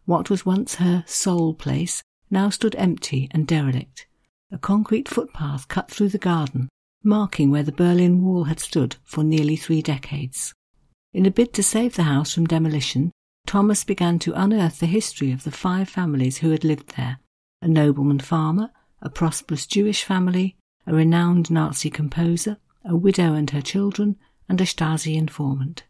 What 0.05 0.29
was 0.29 0.45
once 0.45 0.75
her 0.75 1.03
sole 1.07 1.53
place 1.53 2.03
now 2.29 2.49
stood 2.49 2.75
empty 2.77 3.27
and 3.31 3.47
derelict. 3.47 4.07
A 4.51 4.57
concrete 4.57 5.07
footpath 5.07 5.67
cut 5.67 5.89
through 5.89 6.09
the 6.09 6.17
garden, 6.17 6.69
marking 7.03 7.51
where 7.51 7.63
the 7.63 7.71
Berlin 7.71 8.23
Wall 8.23 8.45
had 8.45 8.59
stood 8.59 8.95
for 9.03 9.23
nearly 9.23 9.55
three 9.55 9.81
decades. 9.81 10.53
In 11.13 11.25
a 11.25 11.31
bid 11.31 11.53
to 11.53 11.63
save 11.63 11.95
the 11.95 12.03
house 12.03 12.33
from 12.33 12.45
demolition, 12.45 13.11
Thomas 13.45 13.83
began 13.83 14.19
to 14.19 14.33
unearth 14.33 14.79
the 14.79 14.85
history 14.85 15.31
of 15.31 15.43
the 15.43 15.51
five 15.51 15.87
families 15.87 16.37
who 16.37 16.49
had 16.49 16.63
lived 16.63 16.95
there 16.95 17.19
a 17.61 17.67
nobleman 17.67 18.19
farmer, 18.19 18.69
a 19.01 19.09
prosperous 19.09 19.65
Jewish 19.65 20.03
family, 20.03 20.55
a 20.85 20.93
renowned 20.93 21.49
Nazi 21.49 21.89
composer, 21.89 22.57
a 22.83 22.95
widow 22.95 23.33
and 23.33 23.49
her 23.49 23.61
children, 23.61 24.17
and 24.47 24.61
a 24.61 24.65
Stasi 24.65 25.15
informant. 25.15 25.83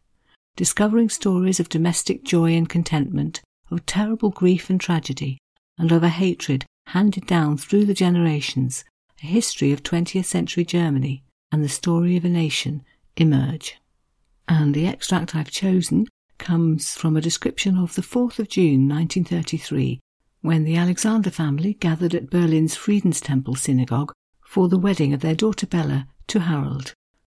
Discovering 0.56 1.10
stories 1.10 1.60
of 1.60 1.68
domestic 1.68 2.24
joy 2.24 2.56
and 2.56 2.70
contentment, 2.70 3.42
of 3.70 3.86
terrible 3.86 4.30
grief 4.30 4.70
and 4.70 4.80
tragedy, 4.80 5.38
and 5.77 5.91
of 5.91 6.03
a 6.03 6.10
hatred 6.10 6.65
handed 6.88 7.25
down 7.25 7.58
through 7.58 7.86
the 7.86 7.94
generations, 7.94 8.86
a 9.22 9.25
history 9.25 9.72
of 9.72 9.84
20th 9.84 10.25
century 10.25 10.63
Germany, 10.63 11.24
and 11.51 11.63
the 11.63 11.70
story 11.70 12.15
of 12.15 12.25
a 12.25 12.29
nation 12.29 12.84
emerge. 13.17 13.77
And 14.48 14.74
the 14.74 14.88
extract 14.88 15.36
I've 15.36 15.51
chosen 15.51 16.08
comes 16.38 16.94
from 16.94 17.15
a 17.15 17.22
description 17.22 17.77
of 17.77 17.96
the 17.96 18.01
4th 18.01 18.39
of 18.39 18.50
June 18.50 18.88
1933, 18.88 20.00
when 20.41 20.63
the 20.63 20.75
Alexander 20.75 21.32
family 21.32 21.74
gathered 21.74 22.13
at 22.13 22.29
Berlin's 22.29 22.75
Friedenstempel 22.75 23.58
synagogue 23.58 24.13
for 24.41 24.70
the 24.70 24.77
wedding 24.77 25.13
of 25.13 25.22
their 25.22 25.36
daughter 25.36 25.65
Bella 25.65 26.08
to 26.27 26.41
Harold. 26.41 26.94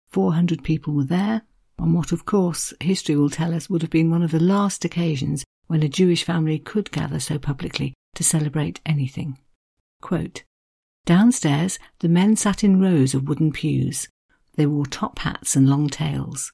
400 0.08 0.64
people 0.64 0.92
were 0.94 1.04
there, 1.04 1.42
on 1.78 1.92
what, 1.92 2.10
of 2.10 2.24
course, 2.24 2.72
history 2.80 3.16
will 3.16 3.30
tell 3.30 3.54
us 3.54 3.68
would 3.70 3.82
have 3.82 3.90
been 3.90 4.10
one 4.10 4.22
of 4.22 4.30
the 4.30 4.40
last 4.40 4.84
occasions 4.84 5.44
when 5.66 5.82
a 5.82 5.88
Jewish 5.88 6.24
family 6.24 6.58
could 6.58 6.90
gather 6.90 7.20
so 7.20 7.38
publicly 7.38 7.94
to 8.16 8.24
celebrate 8.24 8.80
anything. 8.84 9.38
Quote, 10.02 10.42
Downstairs, 11.04 11.78
the 12.00 12.08
men 12.08 12.34
sat 12.36 12.64
in 12.64 12.80
rows 12.80 13.14
of 13.14 13.28
wooden 13.28 13.52
pews. 13.52 14.08
They 14.56 14.66
wore 14.66 14.86
top 14.86 15.20
hats 15.20 15.54
and 15.54 15.68
long 15.68 15.88
tails. 15.88 16.52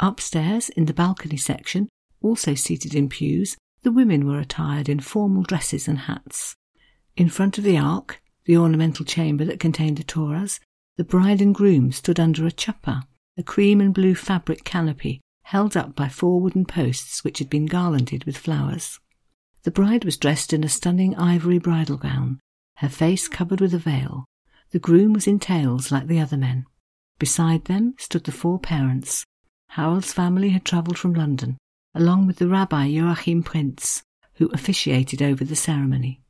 Upstairs, 0.00 0.68
in 0.70 0.86
the 0.86 0.94
balcony 0.94 1.36
section, 1.36 1.88
also 2.20 2.54
seated 2.54 2.94
in 2.94 3.08
pews, 3.08 3.56
the 3.82 3.92
women 3.92 4.26
were 4.26 4.40
attired 4.40 4.88
in 4.88 5.00
formal 5.00 5.42
dresses 5.42 5.86
and 5.86 6.00
hats. 6.00 6.56
In 7.16 7.28
front 7.28 7.58
of 7.58 7.64
the 7.64 7.78
ark, 7.78 8.20
the 8.44 8.56
ornamental 8.56 9.04
chamber 9.04 9.44
that 9.44 9.60
contained 9.60 9.98
the 9.98 10.04
Torahs, 10.04 10.58
the 10.96 11.04
bride 11.04 11.40
and 11.40 11.54
groom 11.54 11.92
stood 11.92 12.18
under 12.18 12.46
a 12.46 12.50
chuppah, 12.50 13.04
a 13.36 13.42
cream 13.42 13.80
and 13.80 13.94
blue 13.94 14.14
fabric 14.14 14.64
canopy 14.64 15.20
held 15.44 15.76
up 15.76 15.94
by 15.94 16.08
four 16.08 16.40
wooden 16.40 16.64
posts 16.64 17.22
which 17.22 17.38
had 17.38 17.50
been 17.50 17.66
garlanded 17.66 18.24
with 18.24 18.36
flowers. 18.36 18.98
The 19.64 19.70
bride 19.70 20.04
was 20.04 20.16
dressed 20.16 20.52
in 20.52 20.64
a 20.64 20.68
stunning 20.68 21.14
ivory 21.16 21.58
bridal 21.58 21.96
gown, 21.96 22.40
her 22.76 22.88
face 22.88 23.28
covered 23.28 23.60
with 23.60 23.72
a 23.74 23.78
veil. 23.78 24.24
The 24.70 24.80
groom 24.80 25.12
was 25.12 25.26
in 25.26 25.38
tails 25.38 25.92
like 25.92 26.08
the 26.08 26.18
other 26.18 26.36
men. 26.36 26.66
Beside 27.18 27.66
them 27.66 27.94
stood 27.98 28.24
the 28.24 28.32
four 28.32 28.58
parents. 28.58 29.24
Harold's 29.68 30.12
family 30.12 30.48
had 30.48 30.64
travelled 30.64 30.98
from 30.98 31.14
London, 31.14 31.58
along 31.94 32.26
with 32.26 32.38
the 32.38 32.48
Rabbi 32.48 32.86
Joachim 32.86 33.44
Prinz, 33.44 34.02
who 34.34 34.48
officiated 34.48 35.22
over 35.22 35.44
the 35.44 35.54
ceremony. 35.54 36.20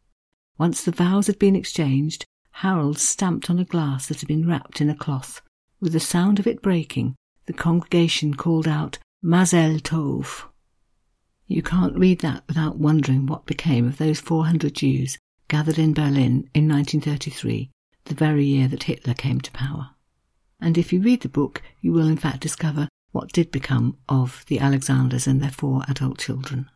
Once 0.58 0.84
the 0.84 0.90
vows 0.90 1.26
had 1.26 1.38
been 1.38 1.56
exchanged, 1.56 2.26
Harold 2.56 2.98
stamped 2.98 3.48
on 3.48 3.58
a 3.58 3.64
glass 3.64 4.08
that 4.08 4.20
had 4.20 4.28
been 4.28 4.46
wrapped 4.46 4.80
in 4.80 4.90
a 4.90 4.94
cloth. 4.94 5.40
With 5.80 5.94
the 5.94 6.00
sound 6.00 6.38
of 6.38 6.46
it 6.46 6.60
breaking, 6.60 7.16
the 7.46 7.54
congregation 7.54 8.34
called 8.34 8.68
out, 8.68 8.98
Mazel 9.22 9.78
Tov. 9.78 10.44
You 11.52 11.60
can't 11.60 11.98
read 11.98 12.20
that 12.20 12.44
without 12.48 12.78
wondering 12.78 13.26
what 13.26 13.44
became 13.44 13.86
of 13.86 13.98
those 13.98 14.20
400 14.20 14.74
Jews 14.74 15.18
gathered 15.48 15.78
in 15.78 15.92
Berlin 15.92 16.48
in 16.54 16.66
1933, 16.66 17.68
the 18.06 18.14
very 18.14 18.46
year 18.46 18.68
that 18.68 18.84
Hitler 18.84 19.12
came 19.12 19.38
to 19.42 19.52
power. 19.52 19.90
And 20.62 20.78
if 20.78 20.94
you 20.94 21.02
read 21.02 21.20
the 21.20 21.28
book, 21.28 21.60
you 21.82 21.92
will 21.92 22.08
in 22.08 22.16
fact 22.16 22.40
discover 22.40 22.88
what 23.10 23.32
did 23.32 23.50
become 23.50 23.98
of 24.08 24.46
the 24.48 24.60
Alexanders 24.60 25.26
and 25.26 25.42
their 25.42 25.50
four 25.50 25.82
adult 25.88 26.20
children. 26.20 26.70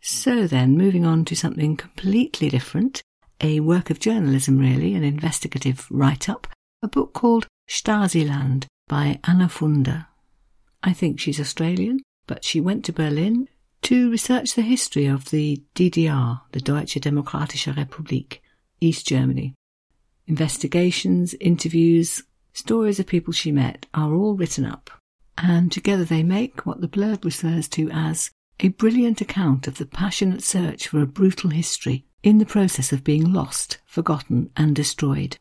So 0.00 0.48
then, 0.48 0.76
moving 0.76 1.06
on 1.06 1.24
to 1.26 1.36
something 1.36 1.76
completely 1.76 2.48
different, 2.48 3.02
a 3.40 3.60
work 3.60 3.88
of 3.88 4.00
journalism 4.00 4.58
really, 4.58 4.94
an 4.94 5.04
investigative 5.04 5.86
write-up, 5.92 6.48
a 6.82 6.88
book 6.88 7.12
called 7.12 7.46
Stasiland 7.70 8.66
by 8.88 9.20
Anna 9.22 9.46
Funder. 9.46 10.06
I 10.82 10.92
think 10.92 11.20
she's 11.20 11.38
Australian, 11.38 12.00
but 12.26 12.44
she 12.44 12.60
went 12.60 12.84
to 12.86 12.92
Berlin 12.92 13.46
to 13.82 14.10
research 14.10 14.54
the 14.54 14.62
history 14.62 15.06
of 15.06 15.30
the 15.30 15.62
DDR, 15.74 16.40
the 16.52 16.60
Deutsche 16.60 16.94
Demokratische 16.94 17.74
Republik, 17.74 18.38
East 18.80 19.06
Germany. 19.06 19.54
Investigations, 20.26 21.34
interviews, 21.40 22.22
stories 22.52 23.00
of 23.00 23.06
people 23.06 23.32
she 23.32 23.50
met 23.50 23.86
are 23.92 24.14
all 24.14 24.36
written 24.36 24.64
up, 24.64 24.90
and 25.36 25.72
together 25.72 26.04
they 26.04 26.22
make 26.22 26.64
what 26.64 26.80
the 26.80 26.88
blurb 26.88 27.24
refers 27.24 27.66
to 27.68 27.90
as 27.90 28.30
a 28.60 28.68
brilliant 28.68 29.20
account 29.20 29.66
of 29.66 29.78
the 29.78 29.86
passionate 29.86 30.42
search 30.42 30.86
for 30.86 31.00
a 31.00 31.06
brutal 31.06 31.50
history 31.50 32.06
in 32.22 32.38
the 32.38 32.46
process 32.46 32.92
of 32.92 33.02
being 33.02 33.32
lost, 33.32 33.78
forgotten, 33.84 34.48
and 34.56 34.76
destroyed. 34.76 35.36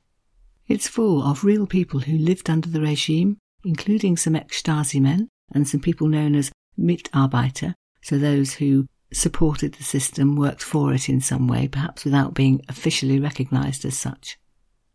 It's 0.67 0.87
full 0.87 1.21
of 1.23 1.43
real 1.43 1.67
people 1.67 1.99
who 1.99 2.17
lived 2.17 2.49
under 2.49 2.69
the 2.69 2.81
regime, 2.81 3.37
including 3.63 4.17
some 4.17 4.35
ex 4.35 4.63
Stasi 4.63 4.99
men 4.99 5.29
and 5.53 5.67
some 5.67 5.79
people 5.79 6.07
known 6.07 6.33
as 6.33 6.51
Mitarbeiter, 6.79 7.75
so 8.01 8.17
those 8.17 8.53
who 8.53 8.87
supported 9.13 9.73
the 9.73 9.83
system, 9.83 10.35
worked 10.35 10.63
for 10.63 10.93
it 10.93 11.09
in 11.09 11.21
some 11.21 11.47
way, 11.47 11.67
perhaps 11.67 12.05
without 12.05 12.33
being 12.33 12.61
officially 12.69 13.19
recognised 13.19 13.83
as 13.85 13.97
such. 13.97 14.37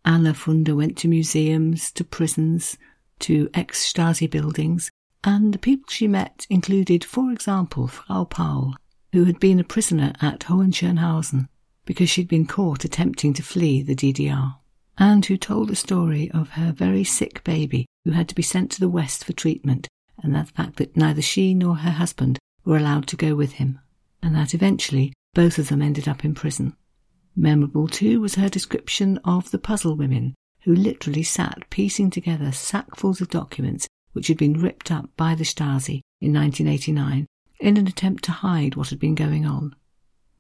Anna 0.04 0.32
Funder 0.32 0.76
went 0.76 0.96
to 0.98 1.08
museums, 1.08 1.90
to 1.92 2.04
prisons, 2.04 2.78
to 3.18 3.50
ex 3.54 3.92
Stasi 3.92 4.30
buildings, 4.30 4.90
and 5.24 5.52
the 5.52 5.58
people 5.58 5.86
she 5.88 6.06
met 6.06 6.46
included, 6.48 7.04
for 7.04 7.32
example, 7.32 7.88
Frau 7.88 8.24
Paul, 8.24 8.76
who 9.12 9.24
had 9.24 9.40
been 9.40 9.60
a 9.60 9.64
prisoner 9.64 10.12
at 10.20 10.40
Hohenschönhausen 10.40 11.48
because 11.84 12.10
she'd 12.10 12.28
been 12.28 12.46
caught 12.46 12.84
attempting 12.84 13.32
to 13.32 13.42
flee 13.42 13.82
the 13.82 13.94
DDR, 13.94 14.56
and 14.98 15.24
who 15.26 15.36
told 15.36 15.68
the 15.68 15.76
story 15.76 16.30
of 16.32 16.50
her 16.50 16.72
very 16.72 17.04
sick 17.04 17.42
baby 17.44 17.86
who 18.04 18.12
had 18.12 18.28
to 18.28 18.34
be 18.34 18.42
sent 18.42 18.70
to 18.70 18.80
the 18.80 18.88
West 18.88 19.24
for 19.24 19.32
treatment, 19.32 19.88
and 20.22 20.34
the 20.34 20.44
fact 20.44 20.76
that 20.76 20.96
neither 20.96 21.22
she 21.22 21.54
nor 21.54 21.76
her 21.76 21.90
husband 21.90 22.38
were 22.66 22.76
allowed 22.76 23.06
to 23.06 23.16
go 23.16 23.34
with 23.34 23.52
him, 23.52 23.78
and 24.22 24.34
that 24.34 24.52
eventually 24.52 25.14
both 25.32 25.58
of 25.58 25.68
them 25.68 25.80
ended 25.80 26.06
up 26.06 26.24
in 26.24 26.34
prison. 26.34 26.76
Memorable, 27.34 27.88
too, 27.88 28.20
was 28.20 28.34
her 28.34 28.48
description 28.48 29.18
of 29.24 29.50
the 29.50 29.58
puzzle 29.58 29.96
women 29.96 30.34
who 30.62 30.74
literally 30.74 31.22
sat 31.22 31.70
piecing 31.70 32.10
together 32.10 32.46
sackfuls 32.46 33.20
of 33.20 33.28
documents 33.28 33.86
which 34.12 34.28
had 34.28 34.36
been 34.36 34.60
ripped 34.60 34.90
up 34.90 35.10
by 35.16 35.34
the 35.34 35.44
Stasi 35.44 36.00
in 36.20 36.32
1989 36.32 37.26
in 37.60 37.76
an 37.76 37.86
attempt 37.86 38.24
to 38.24 38.32
hide 38.32 38.74
what 38.74 38.88
had 38.88 38.98
been 38.98 39.14
going 39.14 39.46
on. 39.46 39.76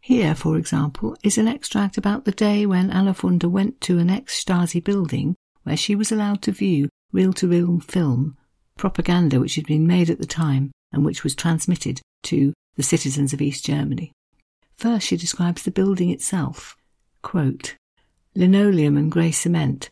Here, 0.00 0.34
for 0.34 0.56
example, 0.56 1.16
is 1.22 1.36
an 1.36 1.48
extract 1.48 1.98
about 1.98 2.24
the 2.24 2.32
day 2.32 2.64
when 2.64 2.90
Anna 2.90 3.12
Funder 3.12 3.50
went 3.50 3.80
to 3.82 3.98
an 3.98 4.08
ex-Stasi 4.08 4.82
building 4.82 5.34
where 5.64 5.76
she 5.76 5.94
was 5.94 6.10
allowed 6.10 6.42
to 6.42 6.52
view 6.52 6.88
reel-to-reel 7.12 7.80
film, 7.80 8.36
propaganda 8.76 9.40
which 9.40 9.56
had 9.56 9.66
been 9.66 9.86
made 9.86 10.08
at 10.10 10.18
the 10.18 10.26
time 10.26 10.72
and 10.92 11.04
which 11.04 11.22
was 11.22 11.34
transmitted 11.34 12.00
to 12.26 12.52
the 12.76 12.82
citizens 12.82 13.32
of 13.32 13.40
East 13.40 13.64
Germany. 13.64 14.12
First, 14.76 15.06
she 15.06 15.16
describes 15.16 15.62
the 15.62 15.70
building 15.70 16.10
itself. 16.10 16.76
Quote, 17.22 17.76
Linoleum 18.34 18.96
and 18.96 19.10
grey 19.10 19.32
cement, 19.32 19.88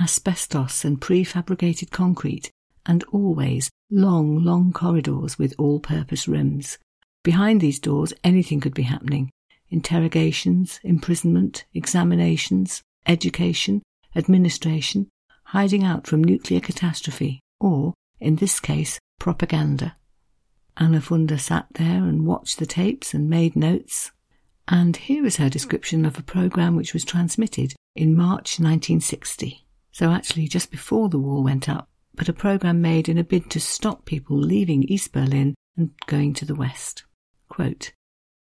asbestos 0.00 0.84
and 0.84 1.00
prefabricated 1.00 1.90
concrete, 1.90 2.50
and 2.86 3.04
always 3.12 3.70
long, 3.90 4.42
long 4.42 4.72
corridors 4.72 5.38
with 5.38 5.54
all 5.58 5.80
purpose 5.80 6.26
rooms. 6.26 6.78
Behind 7.22 7.60
these 7.60 7.78
doors, 7.78 8.12
anything 8.22 8.60
could 8.60 8.74
be 8.74 8.82
happening 8.82 9.30
interrogations, 9.70 10.78
imprisonment, 10.84 11.64
examinations, 11.74 12.82
education, 13.06 13.82
administration, 14.14 15.08
hiding 15.44 15.82
out 15.82 16.06
from 16.06 16.22
nuclear 16.22 16.60
catastrophe, 16.60 17.40
or, 17.58 17.92
in 18.20 18.36
this 18.36 18.60
case, 18.60 18.98
propaganda. 19.18 19.96
Anna 20.76 21.00
sat 21.38 21.66
there 21.74 22.04
and 22.04 22.26
watched 22.26 22.58
the 22.58 22.66
tapes 22.66 23.14
and 23.14 23.30
made 23.30 23.54
notes. 23.54 24.10
And 24.66 24.96
here 24.96 25.24
is 25.26 25.36
her 25.36 25.48
description 25.48 26.04
of 26.04 26.18
a 26.18 26.22
program 26.22 26.74
which 26.74 26.92
was 26.92 27.04
transmitted 27.04 27.74
in 27.94 28.16
March 28.16 28.58
1960. 28.58 29.64
So 29.92 30.10
actually 30.10 30.48
just 30.48 30.70
before 30.70 31.08
the 31.08 31.18
wall 31.18 31.44
went 31.44 31.68
up, 31.68 31.88
but 32.14 32.28
a 32.28 32.32
program 32.32 32.80
made 32.80 33.08
in 33.08 33.18
a 33.18 33.24
bid 33.24 33.50
to 33.50 33.60
stop 33.60 34.04
people 34.04 34.36
leaving 34.36 34.82
East 34.84 35.12
Berlin 35.12 35.54
and 35.76 35.90
going 36.06 36.34
to 36.34 36.44
the 36.44 36.54
West. 36.54 37.04
Quote, 37.48 37.92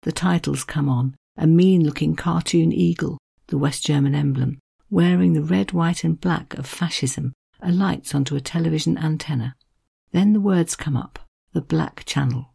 the 0.03 0.12
titles 0.12 0.63
come 0.63 0.88
on, 0.88 1.15
a 1.38 1.48
mean-looking 1.48 2.15
cartoon 2.15 2.71
eagle, 2.71 3.17
the 3.48 3.57
West 3.57 3.86
German 3.86 4.13
emblem, 4.13 4.59
wearing 4.89 5.33
the 5.33 5.41
red, 5.41 5.71
white 5.71 6.03
and 6.03 6.19
black 6.19 6.53
of 6.55 6.65
fascism, 6.65 7.33
alights 7.62 8.13
onto 8.13 8.36
a 8.36 8.41
television 8.41 8.98
antenna. 8.98 9.55
Then 10.12 10.33
the 10.33 10.39
words 10.39 10.75
come 10.75 10.98
up, 10.98 11.19
the 11.51 11.62
Black 11.62 12.03
Channel. 12.06 12.53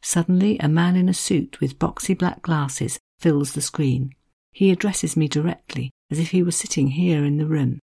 Suddenly, 0.00 0.58
a 0.60 0.68
man 0.68 0.94
in 0.94 1.08
a 1.08 1.14
suit 1.14 1.60
with 1.60 1.80
boxy 1.80 2.16
black 2.16 2.42
glasses 2.42 2.98
fills 3.18 3.52
the 3.52 3.60
screen. 3.60 4.14
He 4.52 4.70
addresses 4.70 5.16
me 5.16 5.26
directly, 5.26 5.90
as 6.10 6.20
if 6.20 6.30
he 6.30 6.42
were 6.42 6.52
sitting 6.52 6.88
here 6.88 7.24
in 7.24 7.38
the 7.38 7.46
room. 7.46 7.80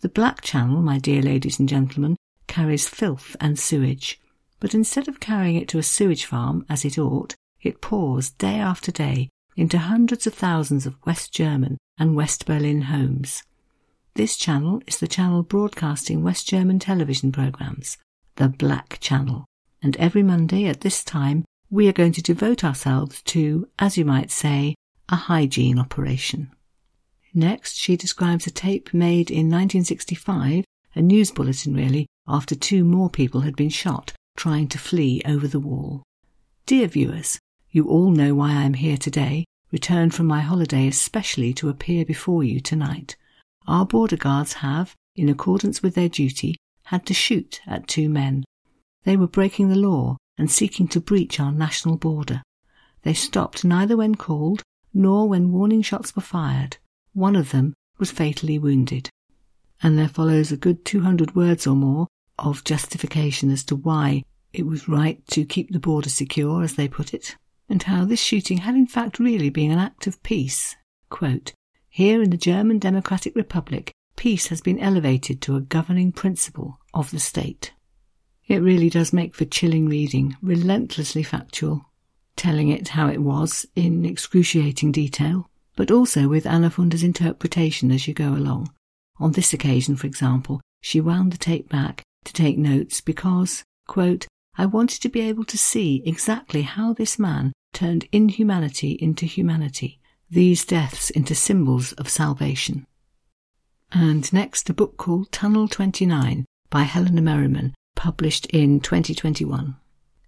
The 0.00 0.08
Black 0.08 0.42
Channel, 0.42 0.80
my 0.80 0.98
dear 0.98 1.22
ladies 1.22 1.58
and 1.58 1.68
gentlemen, 1.68 2.16
carries 2.46 2.88
filth 2.88 3.34
and 3.40 3.58
sewage. 3.58 4.20
But 4.60 4.74
instead 4.74 5.08
of 5.08 5.20
carrying 5.20 5.56
it 5.56 5.68
to 5.68 5.78
a 5.78 5.82
sewage 5.82 6.24
farm, 6.24 6.64
as 6.68 6.84
it 6.84 6.96
ought, 6.96 7.34
it 7.60 7.80
pours 7.80 8.30
day 8.30 8.60
after 8.60 8.92
day 8.92 9.28
into 9.56 9.78
hundreds 9.78 10.26
of 10.26 10.34
thousands 10.34 10.86
of 10.86 11.04
West 11.04 11.34
German 11.34 11.78
and 11.98 12.14
West 12.14 12.46
Berlin 12.46 12.82
homes. 12.82 13.42
This 14.14 14.36
channel 14.36 14.82
is 14.86 14.98
the 14.98 15.08
channel 15.08 15.42
broadcasting 15.42 16.22
West 16.22 16.48
German 16.48 16.78
television 16.78 17.32
programs, 17.32 17.98
the 18.36 18.48
Black 18.48 18.98
Channel. 19.00 19.46
And 19.82 19.96
every 19.96 20.22
Monday 20.22 20.66
at 20.66 20.80
this 20.80 21.02
time, 21.02 21.44
we 21.70 21.88
are 21.88 21.92
going 21.92 22.12
to 22.12 22.22
devote 22.22 22.64
ourselves 22.64 23.22
to, 23.22 23.68
as 23.78 23.96
you 23.96 24.04
might 24.04 24.30
say, 24.30 24.74
a 25.08 25.16
hygiene 25.16 25.78
operation. 25.78 26.50
Next, 27.32 27.76
she 27.76 27.96
describes 27.96 28.46
a 28.46 28.50
tape 28.50 28.92
made 28.92 29.30
in 29.30 29.46
1965, 29.46 30.64
a 30.94 31.02
news 31.02 31.30
bulletin 31.30 31.74
really, 31.74 32.06
after 32.26 32.54
two 32.54 32.84
more 32.84 33.08
people 33.08 33.42
had 33.42 33.56
been 33.56 33.70
shot 33.70 34.12
trying 34.36 34.66
to 34.68 34.78
flee 34.78 35.20
over 35.26 35.46
the 35.46 35.60
wall. 35.60 36.02
Dear 36.64 36.88
viewers, 36.88 37.38
you 37.70 37.86
all 37.88 38.10
know 38.10 38.34
why 38.34 38.50
I 38.52 38.62
am 38.62 38.74
here 38.74 38.96
today, 38.96 39.44
returned 39.70 40.14
from 40.14 40.26
my 40.26 40.40
holiday 40.40 40.88
especially 40.88 41.52
to 41.54 41.68
appear 41.68 42.04
before 42.04 42.42
you 42.42 42.58
tonight. 42.58 43.16
Our 43.66 43.84
border 43.84 44.16
guards 44.16 44.54
have, 44.54 44.94
in 45.14 45.28
accordance 45.28 45.82
with 45.82 45.94
their 45.94 46.08
duty, 46.08 46.56
had 46.84 47.04
to 47.06 47.14
shoot 47.14 47.60
at 47.66 47.86
two 47.86 48.08
men. 48.08 48.44
They 49.04 49.16
were 49.16 49.26
breaking 49.26 49.68
the 49.68 49.76
law 49.78 50.16
and 50.36 50.50
seeking 50.50 50.88
to 50.88 51.00
breach 51.00 51.40
our 51.40 51.52
national 51.52 51.96
border. 51.96 52.42
They 53.02 53.14
stopped 53.14 53.64
neither 53.64 53.96
when 53.96 54.14
called 54.14 54.62
nor 54.92 55.28
when 55.28 55.52
warning 55.52 55.82
shots 55.82 56.14
were 56.14 56.22
fired. 56.22 56.78
One 57.12 57.36
of 57.36 57.50
them 57.50 57.74
was 57.98 58.10
fatally 58.10 58.58
wounded. 58.58 59.08
And 59.82 59.98
there 59.98 60.08
follows 60.08 60.52
a 60.52 60.56
good 60.56 60.84
200 60.84 61.34
words 61.34 61.66
or 61.66 61.74
more 61.74 62.08
of 62.38 62.64
justification 62.64 63.50
as 63.50 63.64
to 63.64 63.76
why 63.76 64.24
it 64.52 64.66
was 64.66 64.88
right 64.88 65.24
to 65.28 65.44
keep 65.44 65.70
the 65.70 65.78
border 65.78 66.08
secure, 66.08 66.62
as 66.62 66.74
they 66.74 66.88
put 66.88 67.14
it, 67.14 67.36
and 67.68 67.82
how 67.82 68.04
this 68.04 68.20
shooting 68.20 68.58
had 68.58 68.74
in 68.74 68.86
fact 68.86 69.18
really 69.18 69.48
been 69.48 69.70
an 69.70 69.78
act 69.78 70.06
of 70.06 70.22
peace. 70.22 70.76
Quote, 71.08 71.52
Here 71.88 72.20
in 72.22 72.30
the 72.30 72.36
German 72.36 72.78
Democratic 72.78 73.34
Republic, 73.36 73.92
peace 74.16 74.48
has 74.48 74.60
been 74.60 74.78
elevated 74.80 75.40
to 75.42 75.56
a 75.56 75.60
governing 75.60 76.12
principle 76.12 76.78
of 76.92 77.10
the 77.10 77.20
state. 77.20 77.72
It 78.50 78.62
really 78.62 78.90
does 78.90 79.12
make 79.12 79.36
for 79.36 79.44
chilling 79.44 79.88
reading, 79.88 80.36
relentlessly 80.42 81.22
factual, 81.22 81.86
telling 82.34 82.68
it 82.68 82.88
how 82.88 83.06
it 83.06 83.22
was 83.22 83.64
in 83.76 84.04
excruciating 84.04 84.90
detail, 84.90 85.48
but 85.76 85.92
also 85.92 86.26
with 86.26 86.46
Anna 86.46 86.68
Funder's 86.68 87.04
interpretation 87.04 87.92
as 87.92 88.08
you 88.08 88.12
go 88.12 88.30
along. 88.30 88.72
On 89.20 89.30
this 89.30 89.52
occasion, 89.52 89.94
for 89.94 90.08
example, 90.08 90.60
she 90.80 91.00
wound 91.00 91.32
the 91.32 91.38
tape 91.38 91.68
back 91.68 92.02
to 92.24 92.32
take 92.32 92.58
notes 92.58 93.00
because, 93.00 93.62
quote, 93.86 94.26
I 94.58 94.66
wanted 94.66 95.00
to 95.02 95.08
be 95.08 95.20
able 95.20 95.44
to 95.44 95.56
see 95.56 96.02
exactly 96.04 96.62
how 96.62 96.92
this 96.92 97.20
man 97.20 97.52
turned 97.72 98.08
inhumanity 98.10 98.98
into 99.00 99.26
humanity, 99.26 100.00
these 100.28 100.64
deaths 100.64 101.10
into 101.10 101.36
symbols 101.36 101.92
of 101.92 102.08
salvation. 102.08 102.84
And 103.92 104.32
next, 104.32 104.68
a 104.68 104.74
book 104.74 104.96
called 104.96 105.30
Tunnel 105.30 105.68
29 105.68 106.46
by 106.68 106.82
Helena 106.82 107.22
Merriman, 107.22 107.74
published 108.00 108.46
in 108.46 108.80
2021. 108.80 109.76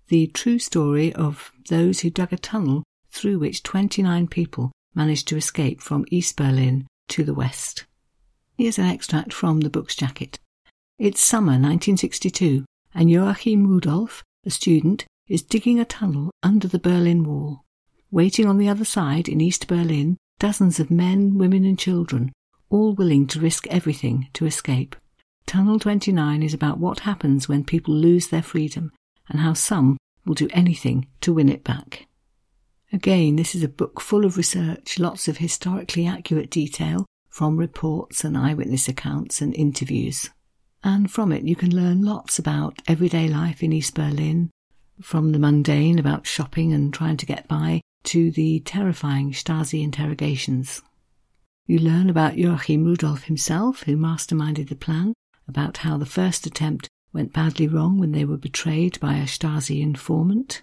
The 0.08 0.26
true 0.26 0.58
story 0.58 1.10
of 1.14 1.52
those 1.70 2.00
who 2.00 2.10
dug 2.10 2.30
a 2.30 2.36
tunnel 2.36 2.82
through 3.10 3.38
which 3.38 3.62
29 3.62 4.28
people 4.28 4.72
managed 4.94 5.26
to 5.28 5.38
escape 5.38 5.80
from 5.80 6.04
East 6.10 6.36
Berlin 6.36 6.86
to 7.08 7.24
the 7.24 7.32
west. 7.32 7.86
Here's 8.58 8.78
an 8.78 8.84
extract 8.84 9.32
from 9.32 9.60
the 9.60 9.70
book's 9.70 9.96
jacket. 9.96 10.38
It's 10.98 11.22
summer 11.22 11.52
1962, 11.52 12.66
and 12.94 13.10
Joachim 13.10 13.66
Rudolph, 13.66 14.22
a 14.44 14.50
student, 14.50 15.06
is 15.26 15.42
digging 15.42 15.80
a 15.80 15.86
tunnel 15.86 16.30
under 16.42 16.68
the 16.68 16.78
Berlin 16.78 17.24
Wall. 17.24 17.64
Waiting 18.11 18.46
on 18.46 18.58
the 18.58 18.68
other 18.68 18.85
side 18.85 19.30
in 19.30 19.40
East 19.40 19.66
Berlin, 19.66 20.18
dozens 20.38 20.78
of 20.78 20.90
men, 20.90 21.38
women, 21.38 21.64
and 21.64 21.78
children, 21.78 22.32
all 22.68 22.92
willing 22.92 23.26
to 23.28 23.40
risk 23.40 23.66
everything 23.68 24.28
to 24.35 24.44
escape. 24.44 24.94
Tunnel 25.46 25.78
29 25.78 26.42
is 26.42 26.55
about 26.55 26.78
what 26.78 27.00
happens 27.00 27.48
when 27.48 27.64
people 27.64 27.94
lose 27.94 28.28
their 28.28 28.42
freedom 28.42 28.92
and 29.28 29.40
how 29.40 29.52
some 29.52 29.98
will 30.24 30.35
do 30.35 30.48
anything 30.52 31.07
to 31.20 31.33
win 31.33 31.48
it 31.48 31.64
back. 31.64 32.07
Again, 32.92 33.37
this 33.37 33.55
is 33.55 33.62
a 33.62 33.68
book 33.68 34.00
full 34.00 34.24
of 34.24 34.37
research, 34.37 34.98
lots 34.98 35.28
of 35.28 35.38
historically 35.38 36.07
accurate 36.07 36.50
detail 36.50 37.07
from 37.28 37.57
reports 37.57 38.24
and 38.24 38.37
eyewitness 38.37 38.88
accounts 38.88 39.40
and 39.40 39.55
interviews. 39.55 40.31
And 40.85 41.11
from 41.11 41.33
it, 41.33 41.44
you 41.44 41.57
can 41.57 41.74
learn 41.74 42.02
lots 42.02 42.38
about 42.38 42.83
everyday 42.87 43.28
life 43.28 43.62
in 43.62 43.72
East 43.72 43.94
Berlin, 43.94 44.50
from 45.00 45.33
the 45.33 45.38
mundane 45.38 45.98
about 45.98 46.26
shopping 46.26 46.72
and 46.72 46.92
trying 46.92 47.16
to 47.16 47.26
get 47.26 47.48
by 47.48 47.81
to 48.05 48.31
the 48.31 48.61
terrifying 48.61 49.33
Stasi 49.33 49.83
interrogations. 49.83 50.83
You 51.66 51.78
learn 51.78 52.11
about 52.11 52.37
Joachim 52.37 52.85
Rudolph 52.85 53.24
himself, 53.24 53.85
who 53.85 53.96
masterminded 53.96 54.68
the 54.68 54.74
plan, 54.74 55.14
about 55.48 55.78
how 55.78 55.96
the 55.96 56.07
first 56.07 56.46
attempt 56.46 56.88
went 57.12 57.33
badly 57.33 57.68
wrong 57.68 57.98
when 57.98 58.12
they 58.12 58.24
were 58.24 58.37
betrayed 58.37 58.98
by 59.00 59.16
a 59.16 59.26
Stasi 59.26 59.83
informant, 59.83 60.62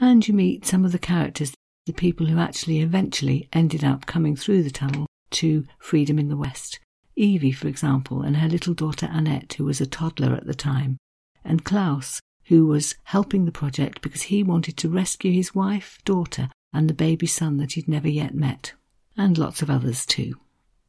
and 0.00 0.26
you 0.26 0.34
meet 0.34 0.64
some 0.64 0.84
of 0.84 0.92
the 0.92 0.98
characters, 0.98 1.52
the 1.86 1.92
people 1.92 2.26
who 2.26 2.38
actually 2.38 2.80
eventually 2.80 3.48
ended 3.52 3.82
up 3.82 4.06
coming 4.06 4.36
through 4.36 4.62
the 4.62 4.70
tunnel 4.70 5.06
to 5.30 5.64
freedom 5.78 6.18
in 6.18 6.28
the 6.28 6.36
West. 6.36 6.78
Evie, 7.16 7.52
for 7.52 7.66
example, 7.66 8.22
and 8.22 8.36
her 8.36 8.48
little 8.48 8.74
daughter 8.74 9.08
Annette, 9.10 9.54
who 9.54 9.64
was 9.64 9.80
a 9.80 9.86
toddler 9.86 10.34
at 10.34 10.46
the 10.46 10.54
time, 10.54 10.98
and 11.44 11.64
Klaus, 11.64 12.20
who 12.44 12.66
was 12.66 12.94
helping 13.04 13.44
the 13.44 13.52
project 13.52 14.00
because 14.00 14.22
he 14.22 14.42
wanted 14.42 14.76
to 14.76 14.88
rescue 14.88 15.32
his 15.32 15.54
wife, 15.54 15.98
daughter, 16.04 16.48
and 16.72 16.88
the 16.88 16.94
baby 16.94 17.26
son 17.26 17.56
that 17.56 17.72
he'd 17.72 17.88
never 17.88 18.08
yet 18.08 18.34
met, 18.34 18.72
and 19.16 19.36
lots 19.36 19.62
of 19.62 19.70
others 19.70 20.06
too. 20.06 20.34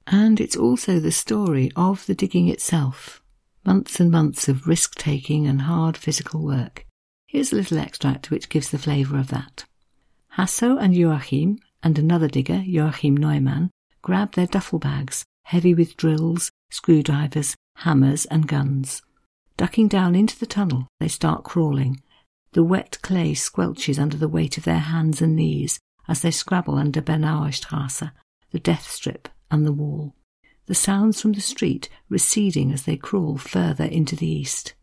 And 0.06 0.40
it's 0.40 0.56
also 0.56 1.00
the 1.00 1.12
story 1.12 1.72
of 1.76 2.06
the 2.06 2.16
digging 2.16 2.48
itself, 2.48 3.22
months 3.66 4.00
and 4.00 4.12
months 4.12 4.48
of 4.48 4.68
risk 4.68 4.96
taking 4.96 5.48
and 5.48 5.64
hard 5.64 5.98
physical 5.98 6.44
work. 6.44 6.86
Here's 7.28 7.52
a 7.52 7.56
little 7.56 7.78
extract 7.78 8.32
which 8.32 8.50
gives 8.50 8.70
the 8.70 8.78
flavour 8.78 9.18
of 9.18 9.28
that. 9.28 9.66
Hasso 10.38 10.78
and 10.82 10.96
Joachim 10.96 11.60
and 11.84 11.98
another 11.98 12.28
digger, 12.28 12.64
Joachim 12.66 13.16
Neumann, 13.16 13.72
grab 14.02 14.34
their 14.34 14.48
duffel 14.48 14.80
bags, 14.80 15.24
heavy 15.44 15.74
with 15.74 15.98
drills, 15.98 16.52
screwdrivers, 16.72 17.56
hammers, 17.78 18.26
and 18.26 18.48
guns. 18.48 19.02
Ducking 19.58 19.88
down 19.88 20.16
into 20.16 20.40
the 20.40 20.46
tunnel, 20.46 20.88
they 21.00 21.08
start 21.08 21.44
crawling. 21.44 22.02
The 22.54 22.64
wet 22.64 22.98
clay 23.02 23.34
squelches 23.34 24.00
under 24.00 24.18
the 24.18 24.28
weight 24.28 24.58
of 24.58 24.64
their 24.64 24.80
hands 24.80 25.22
and 25.22 25.36
knees 25.36 25.80
as 26.08 26.22
they 26.22 26.32
scrabble 26.32 26.76
under 26.76 27.02
Bernauer 27.02 27.52
Strasse, 27.52 28.12
the 28.52 28.60
death 28.60 28.90
strip, 28.90 29.30
and 29.52 29.66
the 29.66 29.72
wall 29.72 30.16
the 30.70 30.76
sounds 30.76 31.20
from 31.20 31.32
the 31.32 31.42
street 31.42 31.90
receding 32.10 32.72
as 32.72 32.84
they 32.84 32.96
crawl 32.96 33.38
further 33.38 33.86
into 33.86 34.16
the 34.16 34.28
east. 34.28 34.76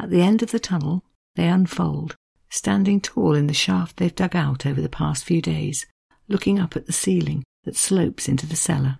At 0.00 0.10
the 0.10 0.20
end 0.20 0.42
of 0.42 0.50
the 0.50 0.58
tunnel, 0.58 1.04
they 1.36 1.46
unfold, 1.46 2.16
standing 2.50 3.00
tall 3.00 3.36
in 3.36 3.46
the 3.46 3.54
shaft 3.54 3.98
they've 3.98 4.12
dug 4.12 4.34
out 4.34 4.66
over 4.66 4.80
the 4.80 4.88
past 4.88 5.24
few 5.24 5.40
days, 5.40 5.86
looking 6.26 6.58
up 6.58 6.74
at 6.74 6.86
the 6.86 6.92
ceiling 6.92 7.44
that 7.62 7.76
slopes 7.76 8.28
into 8.28 8.48
the 8.48 8.56
cellar. 8.56 8.98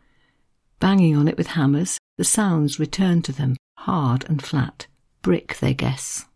Banging 0.78 1.16
on 1.16 1.26
it 1.26 1.36
with 1.36 1.48
hammers, 1.48 1.98
the 2.16 2.24
sounds 2.24 2.78
return 2.78 3.20
to 3.22 3.32
them, 3.32 3.56
hard 3.78 4.24
and 4.28 4.40
flat, 4.40 4.86
brick, 5.22 5.58
they 5.58 5.74
guess. 5.74 6.26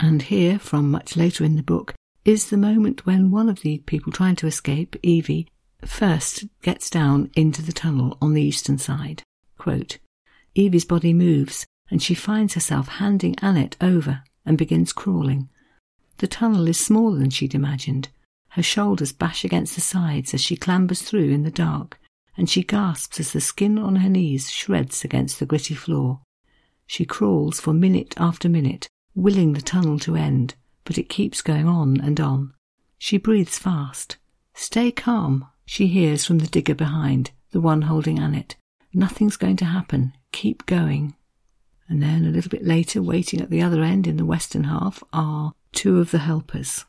And 0.00 0.22
here, 0.22 0.58
from 0.58 0.90
much 0.90 1.16
later 1.16 1.44
in 1.44 1.54
the 1.54 1.62
book, 1.62 1.94
is 2.24 2.50
the 2.50 2.56
moment 2.56 3.06
when 3.06 3.30
one 3.30 3.48
of 3.48 3.60
the 3.60 3.78
people 3.86 4.10
trying 4.10 4.34
to 4.34 4.48
escape, 4.48 4.96
Evie, 5.04 5.46
first 5.84 6.44
gets 6.62 6.90
down 6.90 7.30
into 7.36 7.62
the 7.62 7.72
tunnel 7.72 8.16
on 8.20 8.34
the 8.34 8.42
eastern 8.42 8.78
side. 8.78 9.22
Quote, 9.58 9.98
Evie's 10.54 10.84
body 10.84 11.12
moves, 11.12 11.66
and 11.90 12.02
she 12.02 12.14
finds 12.14 12.54
herself 12.54 12.88
handing 12.88 13.36
Annette 13.42 13.76
over 13.80 14.22
and 14.44 14.56
begins 14.56 14.92
crawling. 14.92 15.48
The 16.18 16.26
tunnel 16.26 16.66
is 16.68 16.80
smaller 16.80 17.18
than 17.18 17.30
she'd 17.30 17.54
imagined. 17.54 18.08
Her 18.50 18.62
shoulders 18.62 19.12
bash 19.12 19.44
against 19.44 19.74
the 19.74 19.82
sides 19.82 20.32
as 20.32 20.40
she 20.40 20.56
clambers 20.56 21.02
through 21.02 21.28
in 21.30 21.42
the 21.42 21.50
dark, 21.50 22.00
and 22.36 22.48
she 22.48 22.62
gasps 22.62 23.20
as 23.20 23.32
the 23.32 23.40
skin 23.40 23.78
on 23.78 23.96
her 23.96 24.08
knees 24.08 24.50
shreds 24.50 25.04
against 25.04 25.38
the 25.38 25.46
gritty 25.46 25.74
floor. 25.74 26.20
She 26.86 27.04
crawls 27.04 27.60
for 27.60 27.74
minute 27.74 28.14
after 28.16 28.48
minute, 28.48 28.88
willing 29.14 29.52
the 29.52 29.60
tunnel 29.60 29.98
to 30.00 30.16
end, 30.16 30.54
but 30.84 30.96
it 30.96 31.08
keeps 31.08 31.42
going 31.42 31.68
on 31.68 32.00
and 32.00 32.18
on. 32.20 32.54
She 32.98 33.18
breathes 33.18 33.58
fast. 33.58 34.16
Stay 34.54 34.90
calm, 34.90 35.46
she 35.66 35.88
hears 35.88 36.24
from 36.24 36.38
the 36.38 36.46
digger 36.46 36.74
behind, 36.74 37.32
the 37.50 37.60
one 37.60 37.82
holding 37.82 38.18
Annette. 38.18 38.56
Nothing's 38.94 39.36
going 39.36 39.56
to 39.56 39.64
happen. 39.66 40.14
Keep 40.32 40.64
going. 40.64 41.14
And 41.88 42.02
then 42.02 42.24
a 42.24 42.30
little 42.30 42.50
bit 42.50 42.64
later, 42.64 43.02
waiting 43.02 43.40
at 43.40 43.50
the 43.50 43.62
other 43.62 43.82
end 43.82 44.06
in 44.06 44.16
the 44.16 44.24
western 44.24 44.64
half, 44.64 45.02
are 45.12 45.52
two 45.72 46.00
of 46.00 46.10
the 46.10 46.18
helpers. 46.18 46.84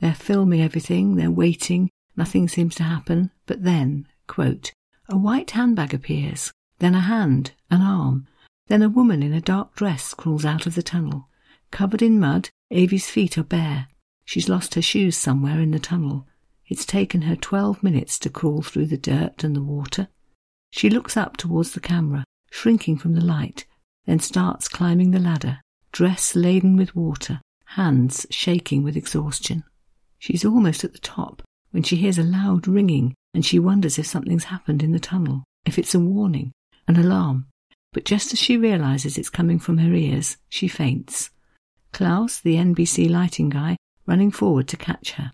They're 0.00 0.14
filming 0.14 0.60
everything, 0.60 1.16
they're 1.16 1.30
waiting, 1.30 1.90
nothing 2.16 2.48
seems 2.48 2.74
to 2.76 2.82
happen, 2.82 3.30
but 3.46 3.64
then, 3.64 4.06
quote, 4.26 4.72
a 5.08 5.16
white 5.16 5.52
handbag 5.52 5.94
appears, 5.94 6.52
then 6.78 6.94
a 6.94 7.00
hand, 7.00 7.52
an 7.70 7.80
arm, 7.80 8.26
then 8.66 8.82
a 8.82 8.88
woman 8.88 9.22
in 9.22 9.32
a 9.32 9.40
dark 9.40 9.74
dress 9.74 10.12
crawls 10.14 10.44
out 10.44 10.66
of 10.66 10.74
the 10.74 10.82
tunnel. 10.82 11.28
Covered 11.70 12.02
in 12.02 12.20
mud, 12.20 12.50
Evie's 12.70 13.08
feet 13.08 13.38
are 13.38 13.44
bare. 13.44 13.88
She's 14.24 14.48
lost 14.48 14.74
her 14.74 14.82
shoes 14.82 15.16
somewhere 15.16 15.60
in 15.60 15.70
the 15.70 15.78
tunnel. 15.78 16.26
It's 16.68 16.84
taken 16.84 17.22
her 17.22 17.36
twelve 17.36 17.82
minutes 17.82 18.18
to 18.20 18.30
crawl 18.30 18.62
through 18.62 18.86
the 18.86 18.96
dirt 18.96 19.44
and 19.44 19.54
the 19.54 19.62
water. 19.62 20.08
She 20.72 20.90
looks 20.90 21.16
up 21.16 21.36
towards 21.36 21.72
the 21.72 21.80
camera, 21.80 22.24
shrinking 22.50 22.98
from 22.98 23.14
the 23.14 23.24
light, 23.24 23.66
then 24.06 24.18
starts 24.18 24.68
climbing 24.68 25.12
the 25.12 25.20
ladder, 25.20 25.60
dress 25.92 26.34
laden 26.34 26.76
with 26.76 26.96
water, 26.96 27.40
hands 27.66 28.26
shaking 28.30 28.82
with 28.82 28.96
exhaustion. 28.96 29.64
She's 30.18 30.44
almost 30.44 30.82
at 30.82 30.92
the 30.92 30.98
top 30.98 31.42
when 31.70 31.82
she 31.82 31.96
hears 31.96 32.18
a 32.18 32.22
loud 32.22 32.66
ringing 32.66 33.14
and 33.32 33.44
she 33.44 33.58
wonders 33.58 33.98
if 33.98 34.06
something's 34.06 34.44
happened 34.44 34.82
in 34.82 34.92
the 34.92 34.98
tunnel, 34.98 35.44
if 35.64 35.78
it's 35.78 35.94
a 35.94 36.00
warning, 36.00 36.52
an 36.88 36.96
alarm. 36.96 37.46
But 37.92 38.04
just 38.04 38.32
as 38.32 38.38
she 38.38 38.56
realizes 38.56 39.16
it's 39.16 39.30
coming 39.30 39.58
from 39.58 39.78
her 39.78 39.92
ears, 39.92 40.36
she 40.48 40.68
faints. 40.68 41.30
Klaus, 41.92 42.40
the 42.40 42.56
NBC 42.56 43.08
lighting 43.08 43.50
guy, 43.50 43.76
running 44.06 44.30
forward 44.30 44.68
to 44.68 44.76
catch 44.76 45.12
her. 45.12 45.32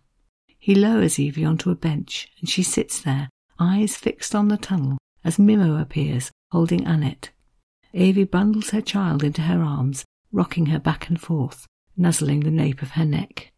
He 0.62 0.76
lowers 0.76 1.18
Evie 1.18 1.44
onto 1.44 1.70
a 1.70 1.74
bench 1.74 2.28
and 2.38 2.48
she 2.48 2.62
sits 2.62 3.00
there, 3.00 3.28
eyes 3.58 3.96
fixed 3.96 4.32
on 4.32 4.46
the 4.46 4.56
tunnel, 4.56 4.96
as 5.24 5.36
Mimmo 5.36 5.76
appears, 5.76 6.30
holding 6.52 6.86
Annette. 6.86 7.30
Evie 7.92 8.22
bundles 8.22 8.70
her 8.70 8.80
child 8.80 9.24
into 9.24 9.42
her 9.42 9.60
arms, 9.60 10.04
rocking 10.30 10.66
her 10.66 10.78
back 10.78 11.08
and 11.08 11.20
forth, 11.20 11.66
nuzzling 11.96 12.40
the 12.40 12.50
nape 12.52 12.80
of 12.80 12.92
her 12.92 13.04
neck. 13.04 13.50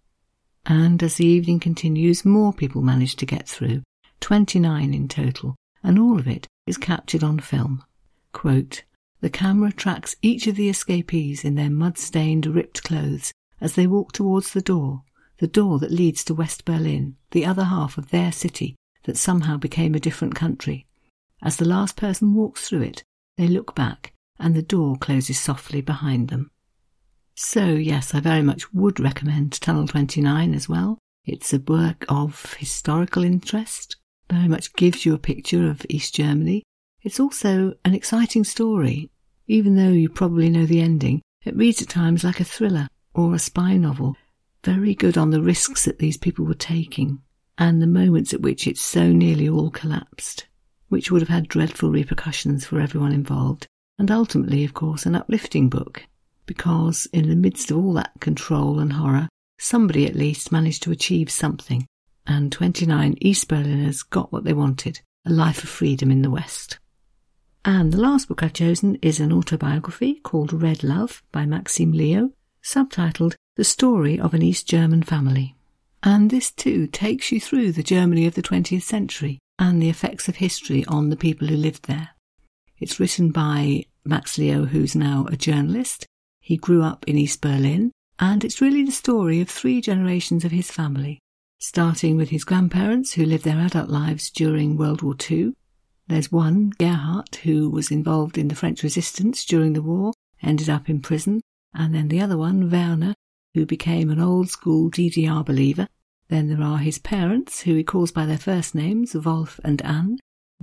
And 0.64 1.02
as 1.02 1.16
the 1.16 1.26
evening 1.26 1.60
continues, 1.60 2.24
more 2.24 2.54
people 2.54 2.80
manage 2.80 3.16
to 3.16 3.26
get 3.26 3.46
through, 3.46 3.82
29 4.20 4.94
in 4.94 5.06
total, 5.06 5.56
and 5.82 5.98
all 5.98 6.18
of 6.18 6.26
it 6.26 6.46
is 6.66 6.78
captured 6.78 7.22
on 7.22 7.38
film. 7.38 7.84
Quote, 8.32 8.82
the 9.20 9.28
camera 9.28 9.72
tracks 9.72 10.16
each 10.22 10.46
of 10.46 10.56
the 10.56 10.70
escapees 10.70 11.44
in 11.44 11.54
their 11.54 11.68
mud-stained, 11.68 12.46
ripped 12.46 12.82
clothes 12.82 13.30
as 13.60 13.74
they 13.74 13.86
walk 13.86 14.12
towards 14.12 14.54
the 14.54 14.62
door, 14.62 15.02
the 15.38 15.46
door 15.46 15.78
that 15.78 15.90
leads 15.90 16.24
to 16.24 16.34
West 16.34 16.64
Berlin, 16.64 17.16
the 17.32 17.44
other 17.44 17.64
half 17.64 17.98
of 17.98 18.10
their 18.10 18.32
city 18.32 18.76
that 19.04 19.16
somehow 19.16 19.56
became 19.56 19.94
a 19.94 20.00
different 20.00 20.34
country. 20.34 20.86
As 21.42 21.56
the 21.56 21.68
last 21.68 21.96
person 21.96 22.34
walks 22.34 22.68
through 22.68 22.82
it, 22.82 23.04
they 23.36 23.48
look 23.48 23.74
back 23.74 24.12
and 24.38 24.54
the 24.54 24.62
door 24.62 24.96
closes 24.96 25.38
softly 25.38 25.80
behind 25.80 26.28
them. 26.28 26.50
So, 27.34 27.66
yes, 27.66 28.14
I 28.14 28.20
very 28.20 28.42
much 28.42 28.72
would 28.72 29.00
recommend 29.00 29.60
Tunnel 29.60 29.88
29 29.88 30.54
as 30.54 30.68
well. 30.68 30.98
It's 31.24 31.52
a 31.52 31.58
work 31.58 32.04
of 32.08 32.54
historical 32.54 33.24
interest, 33.24 33.96
very 34.30 34.48
much 34.48 34.72
gives 34.74 35.04
you 35.04 35.14
a 35.14 35.18
picture 35.18 35.68
of 35.68 35.84
East 35.88 36.14
Germany. 36.14 36.62
It's 37.02 37.20
also 37.20 37.74
an 37.84 37.94
exciting 37.94 38.44
story. 38.44 39.10
Even 39.46 39.74
though 39.74 39.90
you 39.90 40.08
probably 40.08 40.48
know 40.48 40.64
the 40.64 40.80
ending, 40.80 41.22
it 41.44 41.56
reads 41.56 41.82
at 41.82 41.88
times 41.88 42.24
like 42.24 42.40
a 42.40 42.44
thriller 42.44 42.88
or 43.14 43.34
a 43.34 43.38
spy 43.38 43.76
novel, 43.76 44.16
very 44.64 44.94
good 44.94 45.18
on 45.18 45.30
the 45.30 45.42
risks 45.42 45.84
that 45.84 45.98
these 45.98 46.16
people 46.16 46.44
were 46.44 46.54
taking 46.54 47.20
and 47.58 47.80
the 47.80 47.86
moments 47.86 48.32
at 48.32 48.40
which 48.40 48.66
it 48.66 48.78
so 48.78 49.12
nearly 49.12 49.48
all 49.48 49.70
collapsed, 49.70 50.46
which 50.88 51.10
would 51.10 51.22
have 51.22 51.28
had 51.28 51.46
dreadful 51.46 51.90
repercussions 51.90 52.64
for 52.66 52.80
everyone 52.80 53.12
involved, 53.12 53.68
and 53.98 54.10
ultimately, 54.10 54.64
of 54.64 54.74
course, 54.74 55.06
an 55.06 55.14
uplifting 55.14 55.68
book, 55.68 56.04
because 56.46 57.06
in 57.12 57.28
the 57.28 57.36
midst 57.36 57.70
of 57.70 57.76
all 57.76 57.92
that 57.92 58.12
control 58.20 58.80
and 58.80 58.94
horror, 58.94 59.28
somebody 59.58 60.06
at 60.06 60.16
least 60.16 60.50
managed 60.50 60.82
to 60.82 60.90
achieve 60.90 61.30
something, 61.30 61.86
and 62.26 62.50
29 62.50 63.16
East 63.20 63.46
Berliners 63.48 64.02
got 64.02 64.32
what 64.32 64.44
they 64.44 64.52
wanted 64.52 65.00
a 65.26 65.30
life 65.30 65.62
of 65.62 65.70
freedom 65.70 66.10
in 66.10 66.22
the 66.22 66.30
West. 66.30 66.78
And 67.64 67.92
the 67.92 68.00
last 68.00 68.28
book 68.28 68.42
I've 68.42 68.52
chosen 68.52 68.96
is 69.00 69.20
an 69.20 69.32
autobiography 69.32 70.14
called 70.16 70.52
Red 70.52 70.82
Love 70.82 71.22
by 71.32 71.46
Maxim 71.46 71.92
Leo, 71.92 72.30
subtitled 72.62 73.36
The 73.56 73.62
Story 73.62 74.18
of 74.18 74.34
an 74.34 74.42
East 74.42 74.66
German 74.66 75.04
Family. 75.04 75.54
And 76.02 76.28
this 76.28 76.50
too 76.50 76.88
takes 76.88 77.30
you 77.30 77.40
through 77.40 77.70
the 77.70 77.84
Germany 77.84 78.26
of 78.26 78.34
the 78.34 78.42
20th 78.42 78.82
century 78.82 79.38
and 79.60 79.80
the 79.80 79.88
effects 79.88 80.26
of 80.26 80.34
history 80.34 80.84
on 80.86 81.08
the 81.08 81.16
people 81.16 81.46
who 81.46 81.54
lived 81.54 81.84
there. 81.86 82.10
It's 82.80 82.98
written 82.98 83.30
by 83.30 83.84
Max 84.04 84.38
Leo, 84.38 84.64
who's 84.64 84.96
now 84.96 85.28
a 85.30 85.36
journalist. 85.36 86.04
He 86.40 86.56
grew 86.56 86.82
up 86.82 87.04
in 87.06 87.16
East 87.16 87.40
Berlin, 87.40 87.92
and 88.18 88.44
it's 88.44 88.60
really 88.60 88.82
the 88.82 88.90
story 88.90 89.40
of 89.40 89.48
three 89.48 89.80
generations 89.80 90.44
of 90.44 90.50
his 90.50 90.72
family, 90.72 91.20
starting 91.60 92.16
with 92.16 92.30
his 92.30 92.42
grandparents 92.42 93.12
who 93.12 93.24
lived 93.24 93.44
their 93.44 93.60
adult 93.60 93.88
lives 93.88 94.30
during 94.30 94.76
World 94.76 95.00
War 95.00 95.14
II. 95.30 95.54
There's 96.08 96.32
one, 96.32 96.70
Gerhard, 96.70 97.36
who 97.44 97.70
was 97.70 97.92
involved 97.92 98.36
in 98.36 98.48
the 98.48 98.56
French 98.56 98.82
resistance 98.82 99.44
during 99.44 99.74
the 99.74 99.82
war, 99.82 100.12
ended 100.42 100.68
up 100.68 100.90
in 100.90 101.00
prison, 101.00 101.40
and 101.72 101.94
then 101.94 102.08
the 102.08 102.20
other 102.20 102.36
one, 102.36 102.68
Werner, 102.68 103.14
who 103.54 103.64
became 103.64 104.10
an 104.10 104.20
old 104.20 104.50
school 104.50 104.90
DDR 104.90 105.44
believer. 105.44 105.88
Then 106.28 106.48
there 106.48 106.62
are 106.62 106.78
his 106.78 106.98
parents, 106.98 107.62
who 107.62 107.74
he 107.74 107.84
calls 107.84 108.10
by 108.10 108.26
their 108.26 108.38
first 108.38 108.74
names, 108.74 109.14
Wolf 109.14 109.60
and 109.64 109.80
Anne. 109.82 110.18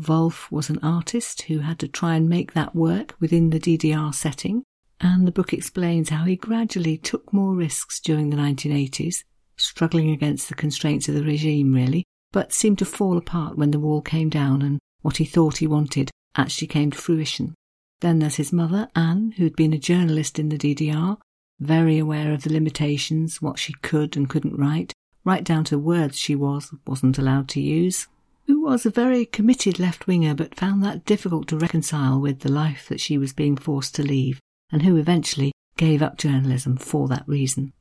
Wolf 0.08 0.52
was 0.52 0.70
an 0.70 0.80
artist 0.82 1.44
who 1.44 1.60
had 1.60 1.80
to 1.80 1.88
try 1.88 2.16
and 2.16 2.28
make 2.28 2.54
that 2.54 2.76
work 2.76 3.16
within 3.20 3.50
the 3.50 3.60
DDR 3.60 4.14
setting, 4.14 4.64
and 5.00 5.28
the 5.28 5.32
book 5.32 5.54
explains 5.54 6.10
how 6.10 6.26
he 6.26 6.36
gradually 6.36 6.98
took 6.98 7.32
more 7.32 7.56
risks 7.56 8.00
during 8.00 8.30
the 8.30 8.38
1980s, 8.38 9.24
struggling 9.56 10.10
against 10.10 10.50
the 10.50 10.56
constraints 10.56 11.08
of 11.08 11.16
the 11.16 11.24
regime, 11.24 11.74
really, 11.74 12.04
but 12.32 12.54
seemed 12.54 12.80
to 12.80 12.86
fall 12.86 13.18
apart 13.18 13.58
when 13.58 13.72
the 13.72 13.80
wall 13.80 14.02
came 14.02 14.30
down 14.30 14.62
and 14.62 14.80
what 15.02 15.18
he 15.18 15.26
thought 15.26 15.58
he 15.58 15.68
wanted 15.68 16.12
actually 16.36 16.68
came 16.68 16.92
to 16.92 16.98
fruition. 16.98 17.54
Then 18.00 18.20
there's 18.20 18.36
his 18.36 18.52
mother, 18.52 18.90
Anne, 18.96 19.34
who'd 19.38 19.56
been 19.56 19.74
a 19.74 19.78
journalist 19.78 20.40
in 20.40 20.50
the 20.50 20.58
DDR 20.58 21.18
very 21.62 22.00
aware 22.00 22.34
of 22.34 22.44
the 22.44 22.52
limitations, 22.52 23.42
what 23.42 23.60
she 23.60 23.74
could 23.82 24.18
and 24.18 24.30
couldn't 24.30 24.58
write, 24.58 24.94
right 25.24 25.44
down 25.44 25.64
to 25.64 25.78
words 25.78 26.18
she 26.18 26.36
was 26.36 26.74
wasn't 26.88 27.18
allowed 27.18 27.48
to 27.48 27.62
use, 27.62 28.08
who 28.48 28.62
was 28.62 28.86
a 28.86 28.90
very 28.90 29.26
committed 29.26 29.80
left 29.80 30.08
winger 30.08 30.34
but 30.34 30.56
found 30.56 30.84
that 30.84 31.06
difficult 31.06 31.48
to 31.48 31.58
reconcile 31.58 32.20
with 32.20 32.40
the 32.40 32.52
life 32.52 32.90
that 32.90 33.00
she 33.00 33.18
was 33.18 33.32
being 33.32 33.56
forced 33.56 33.94
to 33.96 34.04
leave, 34.04 34.40
and 34.72 34.82
who 34.82 34.98
eventually 34.98 35.52
gave 35.78 36.02
up 36.02 36.18
journalism 36.18 36.76
for 36.78 37.08
that 37.08 37.28
reason. 37.28 37.72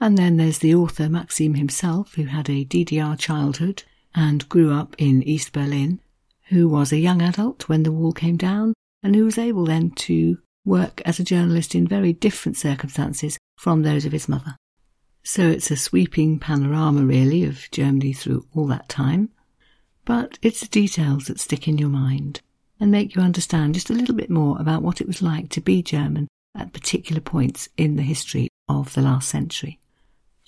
And 0.00 0.18
then 0.18 0.36
there's 0.36 0.58
the 0.58 0.74
author 0.74 1.08
Maxim 1.08 1.54
himself, 1.54 2.14
who 2.14 2.24
had 2.24 2.50
a 2.50 2.64
DDR 2.64 3.18
childhood 3.18 3.84
and 4.14 4.48
grew 4.48 4.72
up 4.72 4.94
in 4.98 5.22
East 5.22 5.52
Berlin, 5.52 6.00
who 6.48 6.68
was 6.68 6.92
a 6.92 6.98
young 6.98 7.22
adult 7.22 7.68
when 7.68 7.84
the 7.84 7.92
wall 7.92 8.12
came 8.12 8.36
down, 8.36 8.74
and 9.02 9.16
who 9.16 9.24
was 9.24 9.38
able 9.38 9.64
then 9.64 9.90
to 9.92 10.38
work 10.64 11.02
as 11.04 11.18
a 11.18 11.24
journalist 11.24 11.74
in 11.74 11.86
very 11.86 12.12
different 12.12 12.56
circumstances 12.56 13.38
from 13.56 13.82
those 13.82 14.04
of 14.04 14.12
his 14.12 14.28
mother. 14.28 14.56
So 15.22 15.48
it's 15.48 15.70
a 15.70 15.76
sweeping 15.76 16.38
panorama, 16.38 17.02
really, 17.02 17.44
of 17.44 17.70
Germany 17.70 18.12
through 18.12 18.46
all 18.54 18.66
that 18.66 18.88
time. 18.88 19.30
But 20.04 20.38
it's 20.42 20.60
the 20.60 20.66
details 20.66 21.26
that 21.26 21.40
stick 21.40 21.66
in 21.66 21.78
your 21.78 21.88
mind 21.88 22.42
and 22.78 22.90
make 22.90 23.14
you 23.14 23.22
understand 23.22 23.74
just 23.74 23.88
a 23.88 23.94
little 23.94 24.14
bit 24.14 24.28
more 24.28 24.60
about 24.60 24.82
what 24.82 25.00
it 25.00 25.06
was 25.06 25.22
like 25.22 25.48
to 25.50 25.60
be 25.60 25.82
German 25.82 26.28
at 26.54 26.72
particular 26.72 27.20
points 27.20 27.68
in 27.76 27.96
the 27.96 28.02
history 28.02 28.48
of 28.68 28.92
the 28.94 29.02
last 29.02 29.28
century. 29.28 29.80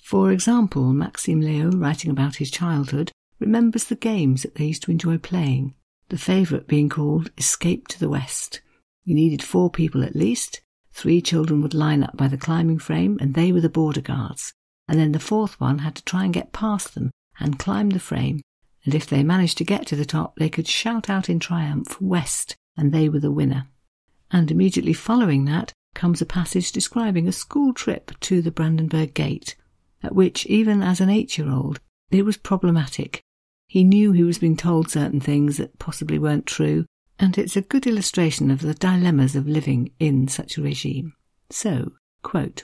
For 0.03 0.31
example, 0.31 0.93
Maxim 0.93 1.41
Leo, 1.41 1.71
writing 1.71 2.11
about 2.11 2.35
his 2.35 2.51
childhood, 2.51 3.11
remembers 3.39 3.85
the 3.85 3.95
games 3.95 4.43
that 4.43 4.55
they 4.55 4.65
used 4.65 4.83
to 4.83 4.91
enjoy 4.91 5.17
playing, 5.17 5.73
the 6.09 6.17
favourite 6.17 6.67
being 6.67 6.87
called 6.87 7.31
Escape 7.37 7.87
to 7.89 7.99
the 7.99 8.09
West, 8.09 8.61
you 9.07 9.15
needed 9.15 9.41
four 9.41 9.69
people 9.69 10.03
at 10.03 10.17
least. 10.17 10.59
Three 10.91 11.21
children 11.21 11.61
would 11.61 11.73
line 11.73 12.03
up 12.03 12.17
by 12.17 12.27
the 12.27 12.37
climbing 12.37 12.77
frame, 12.77 13.17
and 13.21 13.33
they 13.33 13.53
were 13.53 13.61
the 13.61 13.69
border 13.69 14.01
guards. 14.01 14.53
And 14.85 14.99
then 14.99 15.13
the 15.13 15.19
fourth 15.19 15.57
one 15.61 15.79
had 15.79 15.95
to 15.95 16.03
try 16.03 16.25
and 16.25 16.33
get 16.33 16.51
past 16.51 16.93
them 16.93 17.11
and 17.39 17.57
climb 17.57 17.91
the 17.91 18.01
frame. 18.01 18.41
And 18.83 18.93
if 18.93 19.07
they 19.07 19.23
managed 19.23 19.57
to 19.59 19.63
get 19.63 19.87
to 19.87 19.95
the 19.95 20.03
top, 20.03 20.35
they 20.35 20.49
could 20.49 20.67
shout 20.67 21.09
out 21.09 21.29
in 21.29 21.39
triumph, 21.39 22.01
West, 22.01 22.57
and 22.75 22.91
they 22.91 23.07
were 23.07 23.21
the 23.21 23.31
winner. 23.31 23.67
And 24.29 24.51
immediately 24.51 24.91
following 24.91 25.45
that 25.45 25.71
comes 25.95 26.21
a 26.21 26.25
passage 26.25 26.73
describing 26.73 27.29
a 27.29 27.31
school 27.31 27.73
trip 27.73 28.11
to 28.19 28.41
the 28.41 28.51
Brandenburg 28.51 29.13
Gate, 29.13 29.55
at 30.03 30.15
which, 30.15 30.45
even 30.47 30.83
as 30.83 30.99
an 30.99 31.09
eight 31.09 31.37
year 31.37 31.49
old, 31.49 31.79
it 32.11 32.25
was 32.25 32.35
problematic. 32.35 33.21
He 33.67 33.85
knew 33.85 34.11
he 34.11 34.23
was 34.23 34.39
being 34.39 34.57
told 34.57 34.91
certain 34.91 35.21
things 35.21 35.55
that 35.55 35.79
possibly 35.79 36.19
weren't 36.19 36.45
true, 36.45 36.85
and 37.19 37.37
it's 37.37 37.55
a 37.55 37.61
good 37.61 37.87
illustration 37.87 38.51
of 38.51 38.61
the 38.61 38.73
dilemmas 38.73 39.35
of 39.35 39.47
living 39.47 39.91
in 39.99 40.27
such 40.27 40.57
a 40.57 40.61
regime. 40.61 41.13
So, 41.49 41.93
quote, 42.21 42.63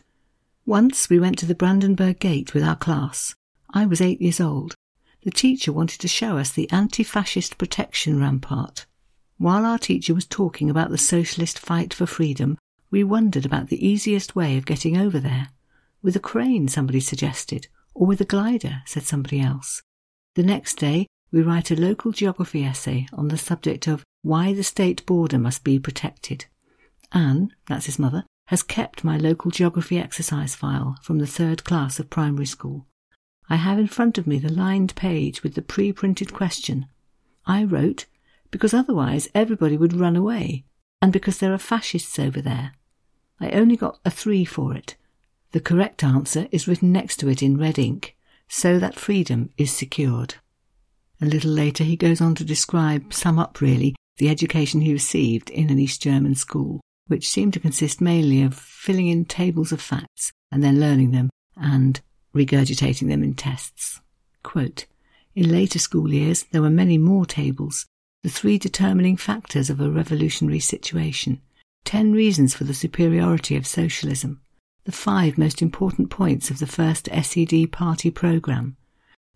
Once 0.65 1.09
we 1.09 1.19
went 1.19 1.37
to 1.39 1.45
the 1.45 1.55
Brandenburg 1.55 2.19
Gate 2.19 2.53
with 2.53 2.63
our 2.63 2.75
class. 2.75 3.35
I 3.73 3.85
was 3.85 4.01
eight 4.01 4.21
years 4.21 4.39
old. 4.39 4.75
The 5.23 5.31
teacher 5.31 5.71
wanted 5.71 5.99
to 6.01 6.07
show 6.07 6.37
us 6.37 6.51
the 6.51 6.69
anti-fascist 6.71 7.57
protection 7.57 8.19
rampart. 8.19 8.85
While 9.37 9.65
our 9.65 9.79
teacher 9.79 10.13
was 10.13 10.25
talking 10.25 10.69
about 10.69 10.91
the 10.91 10.97
socialist 10.97 11.57
fight 11.57 11.93
for 11.93 12.05
freedom, 12.05 12.57
we 12.91 13.03
wondered 13.03 13.45
about 13.45 13.69
the 13.69 13.85
easiest 13.85 14.35
way 14.35 14.57
of 14.57 14.65
getting 14.65 14.97
over 14.97 15.19
there. 15.19 15.47
With 16.03 16.15
a 16.15 16.19
crane, 16.19 16.67
somebody 16.67 16.99
suggested, 16.99 17.67
or 17.95 18.05
with 18.05 18.21
a 18.21 18.25
glider, 18.25 18.83
said 18.85 19.03
somebody 19.03 19.39
else. 19.39 19.81
The 20.35 20.43
next 20.43 20.75
day, 20.75 21.07
we 21.31 21.41
write 21.41 21.71
a 21.71 21.75
local 21.75 22.11
geography 22.11 22.63
essay 22.63 23.07
on 23.13 23.29
the 23.29 23.37
subject 23.37 23.87
of 23.87 24.03
why 24.23 24.53
the 24.53 24.63
state 24.63 25.05
border 25.05 25.37
must 25.37 25.63
be 25.63 25.77
protected. 25.77 26.45
Anne, 27.11 27.53
that's 27.67 27.85
his 27.85 27.99
mother, 27.99 28.25
has 28.47 28.63
kept 28.63 29.03
my 29.03 29.17
local 29.17 29.51
geography 29.51 29.99
exercise 29.99 30.55
file 30.55 30.97
from 31.01 31.19
the 31.19 31.27
third 31.27 31.63
class 31.63 31.99
of 31.99 32.09
primary 32.09 32.45
school. 32.45 32.87
I 33.49 33.57
have 33.57 33.77
in 33.77 33.87
front 33.87 34.17
of 34.17 34.25
me 34.25 34.39
the 34.39 34.51
lined 34.51 34.95
page 34.95 35.43
with 35.43 35.55
the 35.55 35.61
pre 35.61 35.91
printed 35.91 36.33
question. 36.33 36.87
I 37.45 37.63
wrote, 37.63 38.05
because 38.49 38.73
otherwise 38.73 39.27
everybody 39.35 39.77
would 39.77 39.93
run 39.93 40.15
away, 40.15 40.65
and 41.01 41.11
because 41.11 41.39
there 41.39 41.53
are 41.53 41.59
fascists 41.59 42.17
over 42.17 42.41
there. 42.41 42.71
I 43.39 43.51
only 43.51 43.75
got 43.75 43.99
a 44.05 44.09
three 44.09 44.45
for 44.45 44.73
it. 44.73 44.95
The 45.51 45.59
correct 45.59 46.03
answer 46.03 46.47
is 46.51 46.67
written 46.67 46.91
next 46.91 47.17
to 47.17 47.29
it 47.29 47.43
in 47.43 47.57
red 47.57 47.77
ink, 47.77 48.15
so 48.47 48.79
that 48.79 48.95
freedom 48.95 49.49
is 49.57 49.71
secured. 49.71 50.35
A 51.21 51.25
little 51.25 51.51
later, 51.51 51.83
he 51.83 51.95
goes 51.95 52.21
on 52.21 52.35
to 52.35 52.45
describe, 52.45 53.13
sum 53.13 53.37
up 53.37 53.61
really, 53.61 53.95
the 54.17 54.29
education 54.29 54.81
he 54.81 54.93
received 54.93 55.49
in 55.49 55.69
an 55.69 55.79
East 55.79 56.01
German 56.01 56.35
school, 56.35 56.81
which 57.07 57.29
seemed 57.29 57.53
to 57.53 57.59
consist 57.59 58.01
mainly 58.01 58.41
of 58.41 58.55
filling 58.55 59.07
in 59.07 59.25
tables 59.25 59.71
of 59.71 59.81
facts 59.81 60.31
and 60.51 60.63
then 60.63 60.79
learning 60.79 61.11
them 61.11 61.29
and 61.55 62.01
regurgitating 62.33 63.07
them 63.07 63.23
in 63.23 63.33
tests. 63.33 64.01
Quote, 64.43 64.85
in 65.35 65.51
later 65.51 65.79
school 65.79 66.13
years, 66.13 66.43
there 66.51 66.61
were 66.61 66.69
many 66.69 66.97
more 66.97 67.25
tables, 67.25 67.85
the 68.21 68.29
three 68.29 68.57
determining 68.57 69.17
factors 69.17 69.69
of 69.69 69.81
a 69.81 69.89
revolutionary 69.89 70.59
situation, 70.59 71.41
ten 71.83 72.13
reasons 72.13 72.53
for 72.53 72.63
the 72.63 72.73
superiority 72.73 73.55
of 73.55 73.65
socialism, 73.65 74.41
the 74.85 74.91
five 74.91 75.37
most 75.37 75.61
important 75.61 76.09
points 76.09 76.49
of 76.49 76.59
the 76.59 76.67
first 76.67 77.09
SED 77.11 77.71
party 77.71 78.11
programme. 78.11 78.77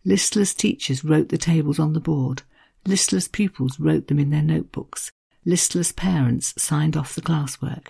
Listless 0.05 0.53
teachers 0.53 1.03
wrote 1.03 1.29
the 1.29 1.37
tables 1.37 1.79
on 1.79 1.93
the 1.93 1.99
board, 1.99 2.43
listless 2.87 3.27
pupils 3.27 3.79
wrote 3.79 4.07
them 4.07 4.19
in 4.19 4.29
their 4.29 4.41
notebooks, 4.41 5.11
listless 5.45 5.91
parents 5.91 6.53
signed 6.57 6.95
off 6.95 7.15
the 7.15 7.21
classwork. 7.21 7.89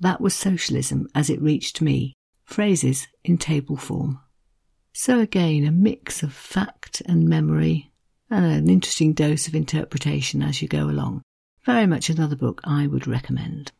That 0.00 0.20
was 0.20 0.34
socialism 0.34 1.08
as 1.14 1.30
it 1.30 1.40
reached 1.40 1.80
me, 1.80 2.14
phrases 2.44 3.06
in 3.24 3.38
table 3.38 3.76
form. 3.76 4.20
So 4.92 5.20
again, 5.20 5.64
a 5.64 5.70
mix 5.70 6.22
of 6.22 6.32
fact 6.32 7.00
and 7.06 7.28
memory, 7.28 7.92
and 8.28 8.44
an 8.44 8.68
interesting 8.68 9.12
dose 9.12 9.46
of 9.46 9.54
interpretation 9.54 10.42
as 10.42 10.60
you 10.60 10.68
go 10.68 10.84
along. 10.84 11.22
Very 11.64 11.86
much 11.86 12.10
another 12.10 12.36
book 12.36 12.60
I 12.64 12.86
would 12.86 13.06
recommend. 13.06 13.72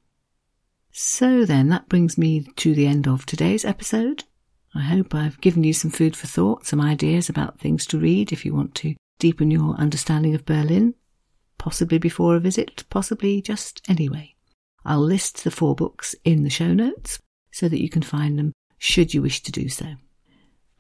So 0.93 1.45
then, 1.45 1.69
that 1.71 1.89
brings 1.89 2.17
me 2.17 2.43
to 2.57 2.75
the 2.75 2.87
end 2.87 3.09
of 3.09 3.27
today's 3.27 3.65
episode. 3.65 4.25
I 4.75 4.83
hope 4.83 5.15
I've 5.15 5.41
given 5.41 5.65
you 5.65 5.73
some 5.73 5.91
food 5.91 6.17
for 6.17 6.27
thought, 6.27 6.67
some 6.67 6.81
ideas 6.81 7.29
about 7.29 7.59
things 7.59 7.87
to 7.87 7.99
read 7.99 8.33
if 8.33 8.45
you 8.45 8.55
want 8.55 8.75
to 8.77 8.95
deepen 9.19 9.51
your 9.51 9.75
understanding 9.75 10.35
of 10.35 10.45
Berlin, 10.45 10.95
possibly 11.59 11.99
before 11.99 12.37
a 12.37 12.41
visit, 12.41 12.85
possibly 12.91 13.41
just 13.41 13.83
anyway. 13.89 14.35
I'll 14.85 15.01
list 15.01 15.45
the 15.45 15.51
four 15.51 15.75
books 15.75 16.15
in 16.25 16.43
the 16.43 16.51
show 16.51 16.75
notes 16.75 17.21
so 17.53 17.69
that 17.69 17.81
you 17.81 17.89
can 17.89 18.03
find 18.03 18.39
them 18.39 18.53
should 18.79 19.15
you 19.15 19.23
wish 19.23 19.43
to 19.43 19.53
do 19.53 19.69
so. 19.69 19.95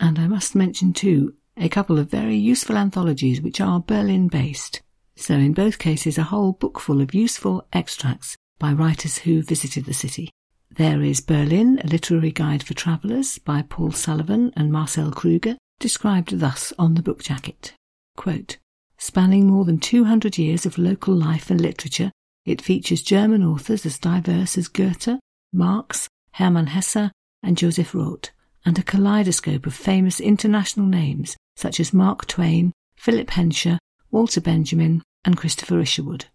And 0.01 0.19
I 0.19 0.27
must 0.27 0.55
mention 0.55 0.93
too 0.93 1.35
a 1.57 1.69
couple 1.69 1.99
of 1.99 2.11
very 2.11 2.37
useful 2.37 2.77
anthologies 2.77 3.41
which 3.41 3.61
are 3.61 3.81
Berlin 3.81 4.29
based. 4.29 4.83
So 5.17 5.35
in 5.35 5.53
both 5.53 5.79
cases 5.79 6.19
a 6.19 6.25
whole 6.25 6.53
book 6.53 6.81
full 6.81 7.01
of 7.01 7.15
useful 7.15 7.67
extracts 7.73 8.37
by 8.59 8.73
writers 8.73 9.19
who 9.19 9.43
visited 9.43 9.85
the 9.85 9.95
city. 9.95 10.31
There 10.71 11.03
is 11.03 11.21
Berlin, 11.21 11.81
a 11.85 11.87
literary 11.87 12.33
guide 12.33 12.63
for 12.63 12.75
travellers 12.75 13.39
by 13.39 13.63
Paul 13.63 13.93
Sullivan 13.93 14.53
and 14.57 14.73
Marcel 14.73 15.13
Krueger, 15.13 15.59
described 15.79 16.41
thus 16.41 16.73
on 16.79 16.95
the 16.95 17.03
book 17.03 17.23
jacket. 17.23 17.75
Quote, 18.17 18.59
Spanning 18.99 19.47
more 19.47 19.65
than 19.65 19.79
200 19.79 20.39
years 20.39 20.65
of 20.65 20.79
local 20.79 21.15
life 21.15 21.51
and 21.51 21.61
literature, 21.61 22.13
it 22.45 22.63
features 22.63 23.03
German 23.03 23.43
authors 23.43 23.85
as 23.85 23.99
diverse 23.99 24.57
as 24.57 24.69
Goethe, 24.69 25.19
Marx, 25.53 26.09
Hermann 26.33 26.69
Hesse, 26.69 27.11
and 27.43 27.59
Joseph 27.59 27.95
Roth, 27.95 28.31
and 28.65 28.79
a 28.79 28.83
kaleidoscope 28.83 29.67
of 29.67 29.75
famous 29.75 30.21
international 30.21 30.87
names 30.87 31.37
such 31.57 31.81
as 31.81 31.93
Mark 31.93 32.27
Twain, 32.27 32.73
Philip 32.97 33.31
Hensher, 33.31 33.79
Walter 34.11 34.41
Benjamin, 34.41 35.03
and 35.25 35.37
Christopher 35.37 35.81
Isherwood. 35.81 36.27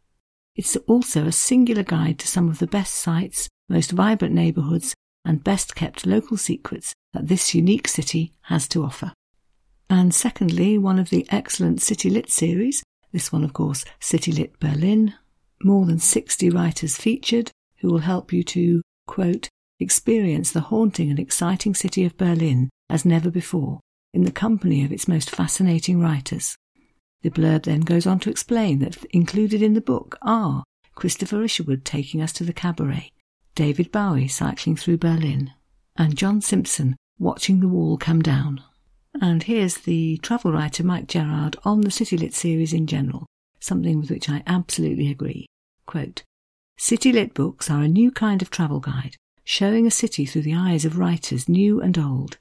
It's 0.56 0.76
also 0.88 1.26
a 1.26 1.32
singular 1.32 1.84
guide 1.84 2.20
to 2.20 2.28
some 2.28 2.50
of 2.50 2.60
the 2.60 2.68
best 2.68 2.96
sites, 2.96 3.48
most 3.70 3.92
vibrant 3.92 4.34
neighbourhoods, 4.34 4.96
and 5.24 5.44
best 5.44 5.76
kept 5.76 6.06
local 6.06 6.38
secrets 6.38 6.94
that 7.14 7.28
this 7.28 7.54
unique 7.54 7.88
city 7.88 8.34
has 8.44 8.68
to 8.70 8.84
offer. 8.84 9.14
And 9.90 10.14
secondly, 10.14 10.78
one 10.78 11.00
of 11.00 11.10
the 11.10 11.26
excellent 11.30 11.82
City 11.82 12.10
Lit 12.10 12.30
series, 12.30 12.84
this 13.14 13.32
one, 13.32 13.44
of 13.44 13.54
course, 13.54 13.86
City 14.00 14.32
Lit 14.32 14.60
Berlin, 14.60 15.14
more 15.64 15.86
than 15.86 16.00
60 16.00 16.50
writers 16.50 16.98
featured 16.98 17.52
who 17.80 17.90
will 17.90 18.00
help 18.00 18.34
you 18.34 18.44
to, 18.44 18.82
quote, 19.06 19.50
experience 19.80 20.52
the 20.52 20.62
haunting 20.62 21.10
and 21.10 21.20
exciting 21.20 21.74
city 21.74 22.04
of 22.04 22.18
Berlin 22.18 22.70
as 22.90 23.06
never 23.06 23.30
before, 23.30 23.80
in 24.14 24.24
the 24.24 24.32
company 24.32 24.84
of 24.84 24.92
its 24.92 25.08
most 25.08 25.30
fascinating 25.30 26.00
writers. 26.00 26.56
The 27.22 27.30
blurb 27.30 27.64
then 27.64 27.82
goes 27.82 28.06
on 28.06 28.20
to 28.20 28.30
explain 28.30 28.80
that 28.80 29.04
included 29.06 29.62
in 29.62 29.74
the 29.74 29.82
book 29.82 30.18
are 30.22 30.64
Christopher 30.96 31.44
Isherwood 31.44 31.86
taking 31.86 32.22
us 32.22 32.34
to 32.34 32.44
the 32.44 32.54
cabaret, 32.54 33.12
David 33.56 33.92
Bowie 33.92 34.28
cycling 34.28 34.76
through 34.76 34.98
Berlin, 34.98 35.52
and 35.96 36.18
John 36.18 36.42
Simpson 36.42 36.96
watching 37.20 37.60
the 37.60 37.68
wall 37.68 37.98
come 37.98 38.22
down. 38.22 38.64
And 39.22 39.44
here's 39.44 39.80
the 39.80 40.18
travel 40.18 40.52
writer 40.52 40.84
Mike 40.84 41.08
Gerrard 41.08 41.56
on 41.64 41.82
the 41.82 41.92
City 41.92 42.18
Lit 42.18 42.34
series 42.34 42.74
in 42.74 42.88
general, 42.88 43.26
something 43.60 44.00
with 44.00 44.10
which 44.10 44.30
I 44.30 44.44
absolutely 44.46 45.10
agree. 45.10 45.48
Quote, 45.86 46.24
City 46.78 47.12
Lit 47.12 47.34
books 47.34 47.70
are 47.70 47.82
a 47.82 47.88
new 47.88 48.12
kind 48.12 48.42
of 48.42 48.50
travel 48.50 48.80
guide 48.80 49.16
showing 49.48 49.88
a 49.88 49.92
city 49.92 50.26
through 50.26 50.42
the 50.42 50.54
eyes 50.54 50.84
of 50.84 50.98
writers 50.98 51.48
new 51.48 51.82
and 51.82 51.98
old. 51.98 52.38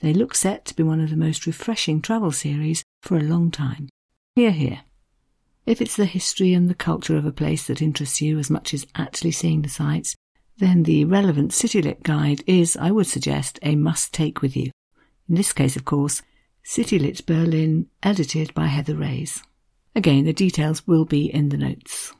They 0.00 0.12
look 0.12 0.34
set 0.34 0.64
to 0.64 0.74
be 0.74 0.82
one 0.82 1.00
of 1.00 1.08
the 1.08 1.16
most 1.16 1.46
refreshing 1.46 2.02
travel 2.02 2.32
series 2.32 2.82
for 3.00 3.16
a 3.16 3.22
long 3.22 3.52
time. 3.52 3.88
Hear, 4.34 4.50
hear. 4.50 4.80
If 5.66 5.80
it's 5.80 5.94
the 5.94 6.04
history 6.04 6.52
and 6.54 6.68
the 6.68 6.74
culture 6.74 7.16
of 7.16 7.24
a 7.24 7.30
place 7.30 7.68
that 7.68 7.80
interests 7.80 8.20
you 8.20 8.40
as 8.40 8.50
much 8.50 8.74
as 8.74 8.88
actually 8.96 9.30
seeing 9.30 9.62
the 9.62 9.68
sights, 9.68 10.16
then 10.56 10.82
the 10.82 11.04
relevant 11.04 11.52
CityLit 11.52 12.02
guide 12.02 12.42
is, 12.44 12.76
I 12.76 12.90
would 12.90 13.06
suggest, 13.06 13.60
a 13.62 13.76
must 13.76 14.12
take 14.12 14.42
with 14.42 14.56
you. 14.56 14.72
In 15.28 15.34
this 15.34 15.52
case, 15.52 15.76
of 15.76 15.84
course, 15.84 16.22
City 16.62 16.98
CityLit 16.98 17.26
Berlin, 17.26 17.86
edited 18.02 18.54
by 18.54 18.66
Heather 18.66 18.94
Reyes. 18.94 19.42
Again, 19.94 20.24
the 20.24 20.32
details 20.32 20.86
will 20.86 21.04
be 21.04 21.32
in 21.32 21.50
the 21.50 21.56
notes. 21.56 22.14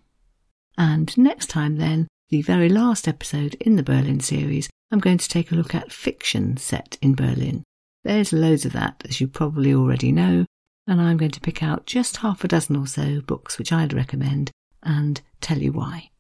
And 0.77 1.17
next 1.17 1.47
time, 1.47 1.77
then, 1.77 2.09
the 2.31 2.43
very 2.43 2.69
last 2.69 3.09
episode 3.09 3.55
in 3.55 3.77
the 3.77 3.83
Berlin 3.83 4.21
series, 4.21 4.69
I'm 4.91 5.01
going 5.01 5.19
to 5.19 5.29
take 5.29 5.51
a 5.51 5.55
look 5.55 5.75
at 5.75 5.93
fiction 5.93 6.57
set 6.57 6.99
in 7.01 7.15
Berlin. 7.15 7.65
There's 8.05 8.33
loads 8.33 8.65
of 8.65 8.73
that, 8.75 9.03
as 9.09 9.21
you 9.21 9.29
probably 9.29 9.75
already 9.75 10.13
know, 10.13 10.45
and 10.87 11.01
I'm 11.01 11.17
going 11.17 11.31
to 11.33 11.41
pick 11.41 11.63
out 11.63 11.87
just 11.87 12.19
half 12.19 12.45
a 12.45 12.49
dozen 12.49 12.77
or 12.77 12.87
so 12.87 13.21
books 13.21 13.59
which 13.59 13.73
I'd 13.73 13.93
recommend 13.93 14.51
and 14.83 15.21
tell 15.41 15.59
you 15.59 15.73
why. 15.73 16.11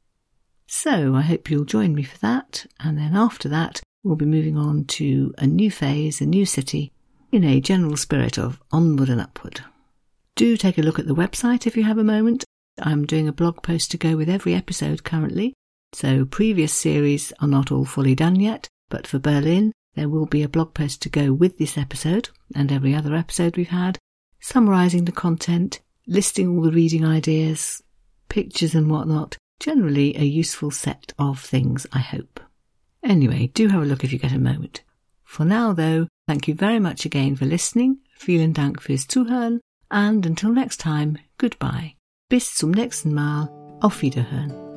So 0.66 1.14
I 1.14 1.22
hope 1.22 1.51
you'll 1.51 1.64
join 1.64 1.94
me 1.94 2.03
for 2.03 2.18
that, 2.18 2.66
and 2.81 2.98
then 2.98 3.16
after 3.16 3.48
that, 3.48 3.81
we'll 4.03 4.17
be 4.17 4.25
moving 4.25 4.57
on 4.57 4.85
to 4.85 5.35
a 5.39 5.47
new 5.47 5.71
phase, 5.71 6.21
a 6.21 6.27
new 6.27 6.47
city, 6.47 6.93
in 7.33 7.45
a 7.45 7.61
general 7.61 7.97
spirit 7.97 8.39
of 8.39 8.61
onward 8.73 9.09
and 9.09 9.21
upward. 9.21 9.61
Do 10.37 10.57
take 10.57 10.79
a 10.79 10.83
look 10.83 10.99
at 10.99 11.07
the 11.07 11.15
website 11.15 11.67
if 11.67 11.77
you 11.77 11.85
have 11.85 11.99
a 11.99 12.05
moment. 12.05 12.45
I'm 12.81 13.07
doing 13.07 13.29
a 13.29 13.33
blog 13.33 13.63
post 13.63 13.91
to 13.91 13.97
go 13.97 14.17
with 14.17 14.29
every 14.29 14.55
episode 14.55 15.05
currently, 15.05 15.55
so 15.93 16.25
previous 16.25 16.73
series 16.73 17.33
are 17.41 17.49
not 17.49 17.73
all 17.73 17.85
fully 17.85 18.15
done 18.15 18.37
yet, 18.37 18.69
but 18.89 19.07
for 19.07 19.19
Berlin, 19.19 19.73
there 19.95 20.09
will 20.09 20.27
be 20.27 20.43
a 20.43 20.49
blog 20.49 20.75
post 20.75 21.03
to 21.03 21.09
go 21.09 21.33
with 21.33 21.59
this 21.59 21.77
episode 21.77 22.29
and 22.55 22.71
every 22.71 22.95
other 22.95 23.15
episode 23.15 23.57
we've 23.57 23.69
had, 23.69 23.99
summarising 24.41 25.05
the 25.05 25.13
content, 25.13 25.81
listing 26.07 26.49
all 26.49 26.63
the 26.63 26.71
reading 26.71 27.05
ideas, 27.05 27.83
pictures 28.29 28.75
and 28.75 28.91
whatnot. 28.91 29.37
Generally 29.61 30.17
a 30.17 30.23
useful 30.23 30.71
set 30.71 31.13
of 31.19 31.41
things, 31.41 31.85
I 31.93 31.99
hope. 31.99 32.39
Anyway, 33.03 33.51
do 33.55 33.69
have 33.69 33.83
a 33.83 33.87
look 33.87 34.05
if 34.05 34.13
you 34.13 34.19
get 34.19 34.33
a 34.33 34.39
moment. 34.39 34.83
For 35.25 35.45
now, 35.45 35.73
though, 35.73 36.09
thank 36.27 36.49
you 36.49 36.55
very 36.55 36.81
much 36.81 37.05
again 37.05 37.37
for 37.37 37.45
listening. 37.45 37.99
Vielen 38.19 38.53
Dank 38.53 38.83
fürs 38.83 39.07
Zuhören. 39.07 39.61
And 39.91 40.25
until 40.27 40.53
next 40.53 40.81
time, 40.81 41.19
goodbye. 41.39 41.95
Bis 42.29 42.55
zum 42.55 42.73
nächsten 42.73 43.15
Mal. 43.15 43.49
Auf 43.81 44.03
Wiederhören. 44.03 44.68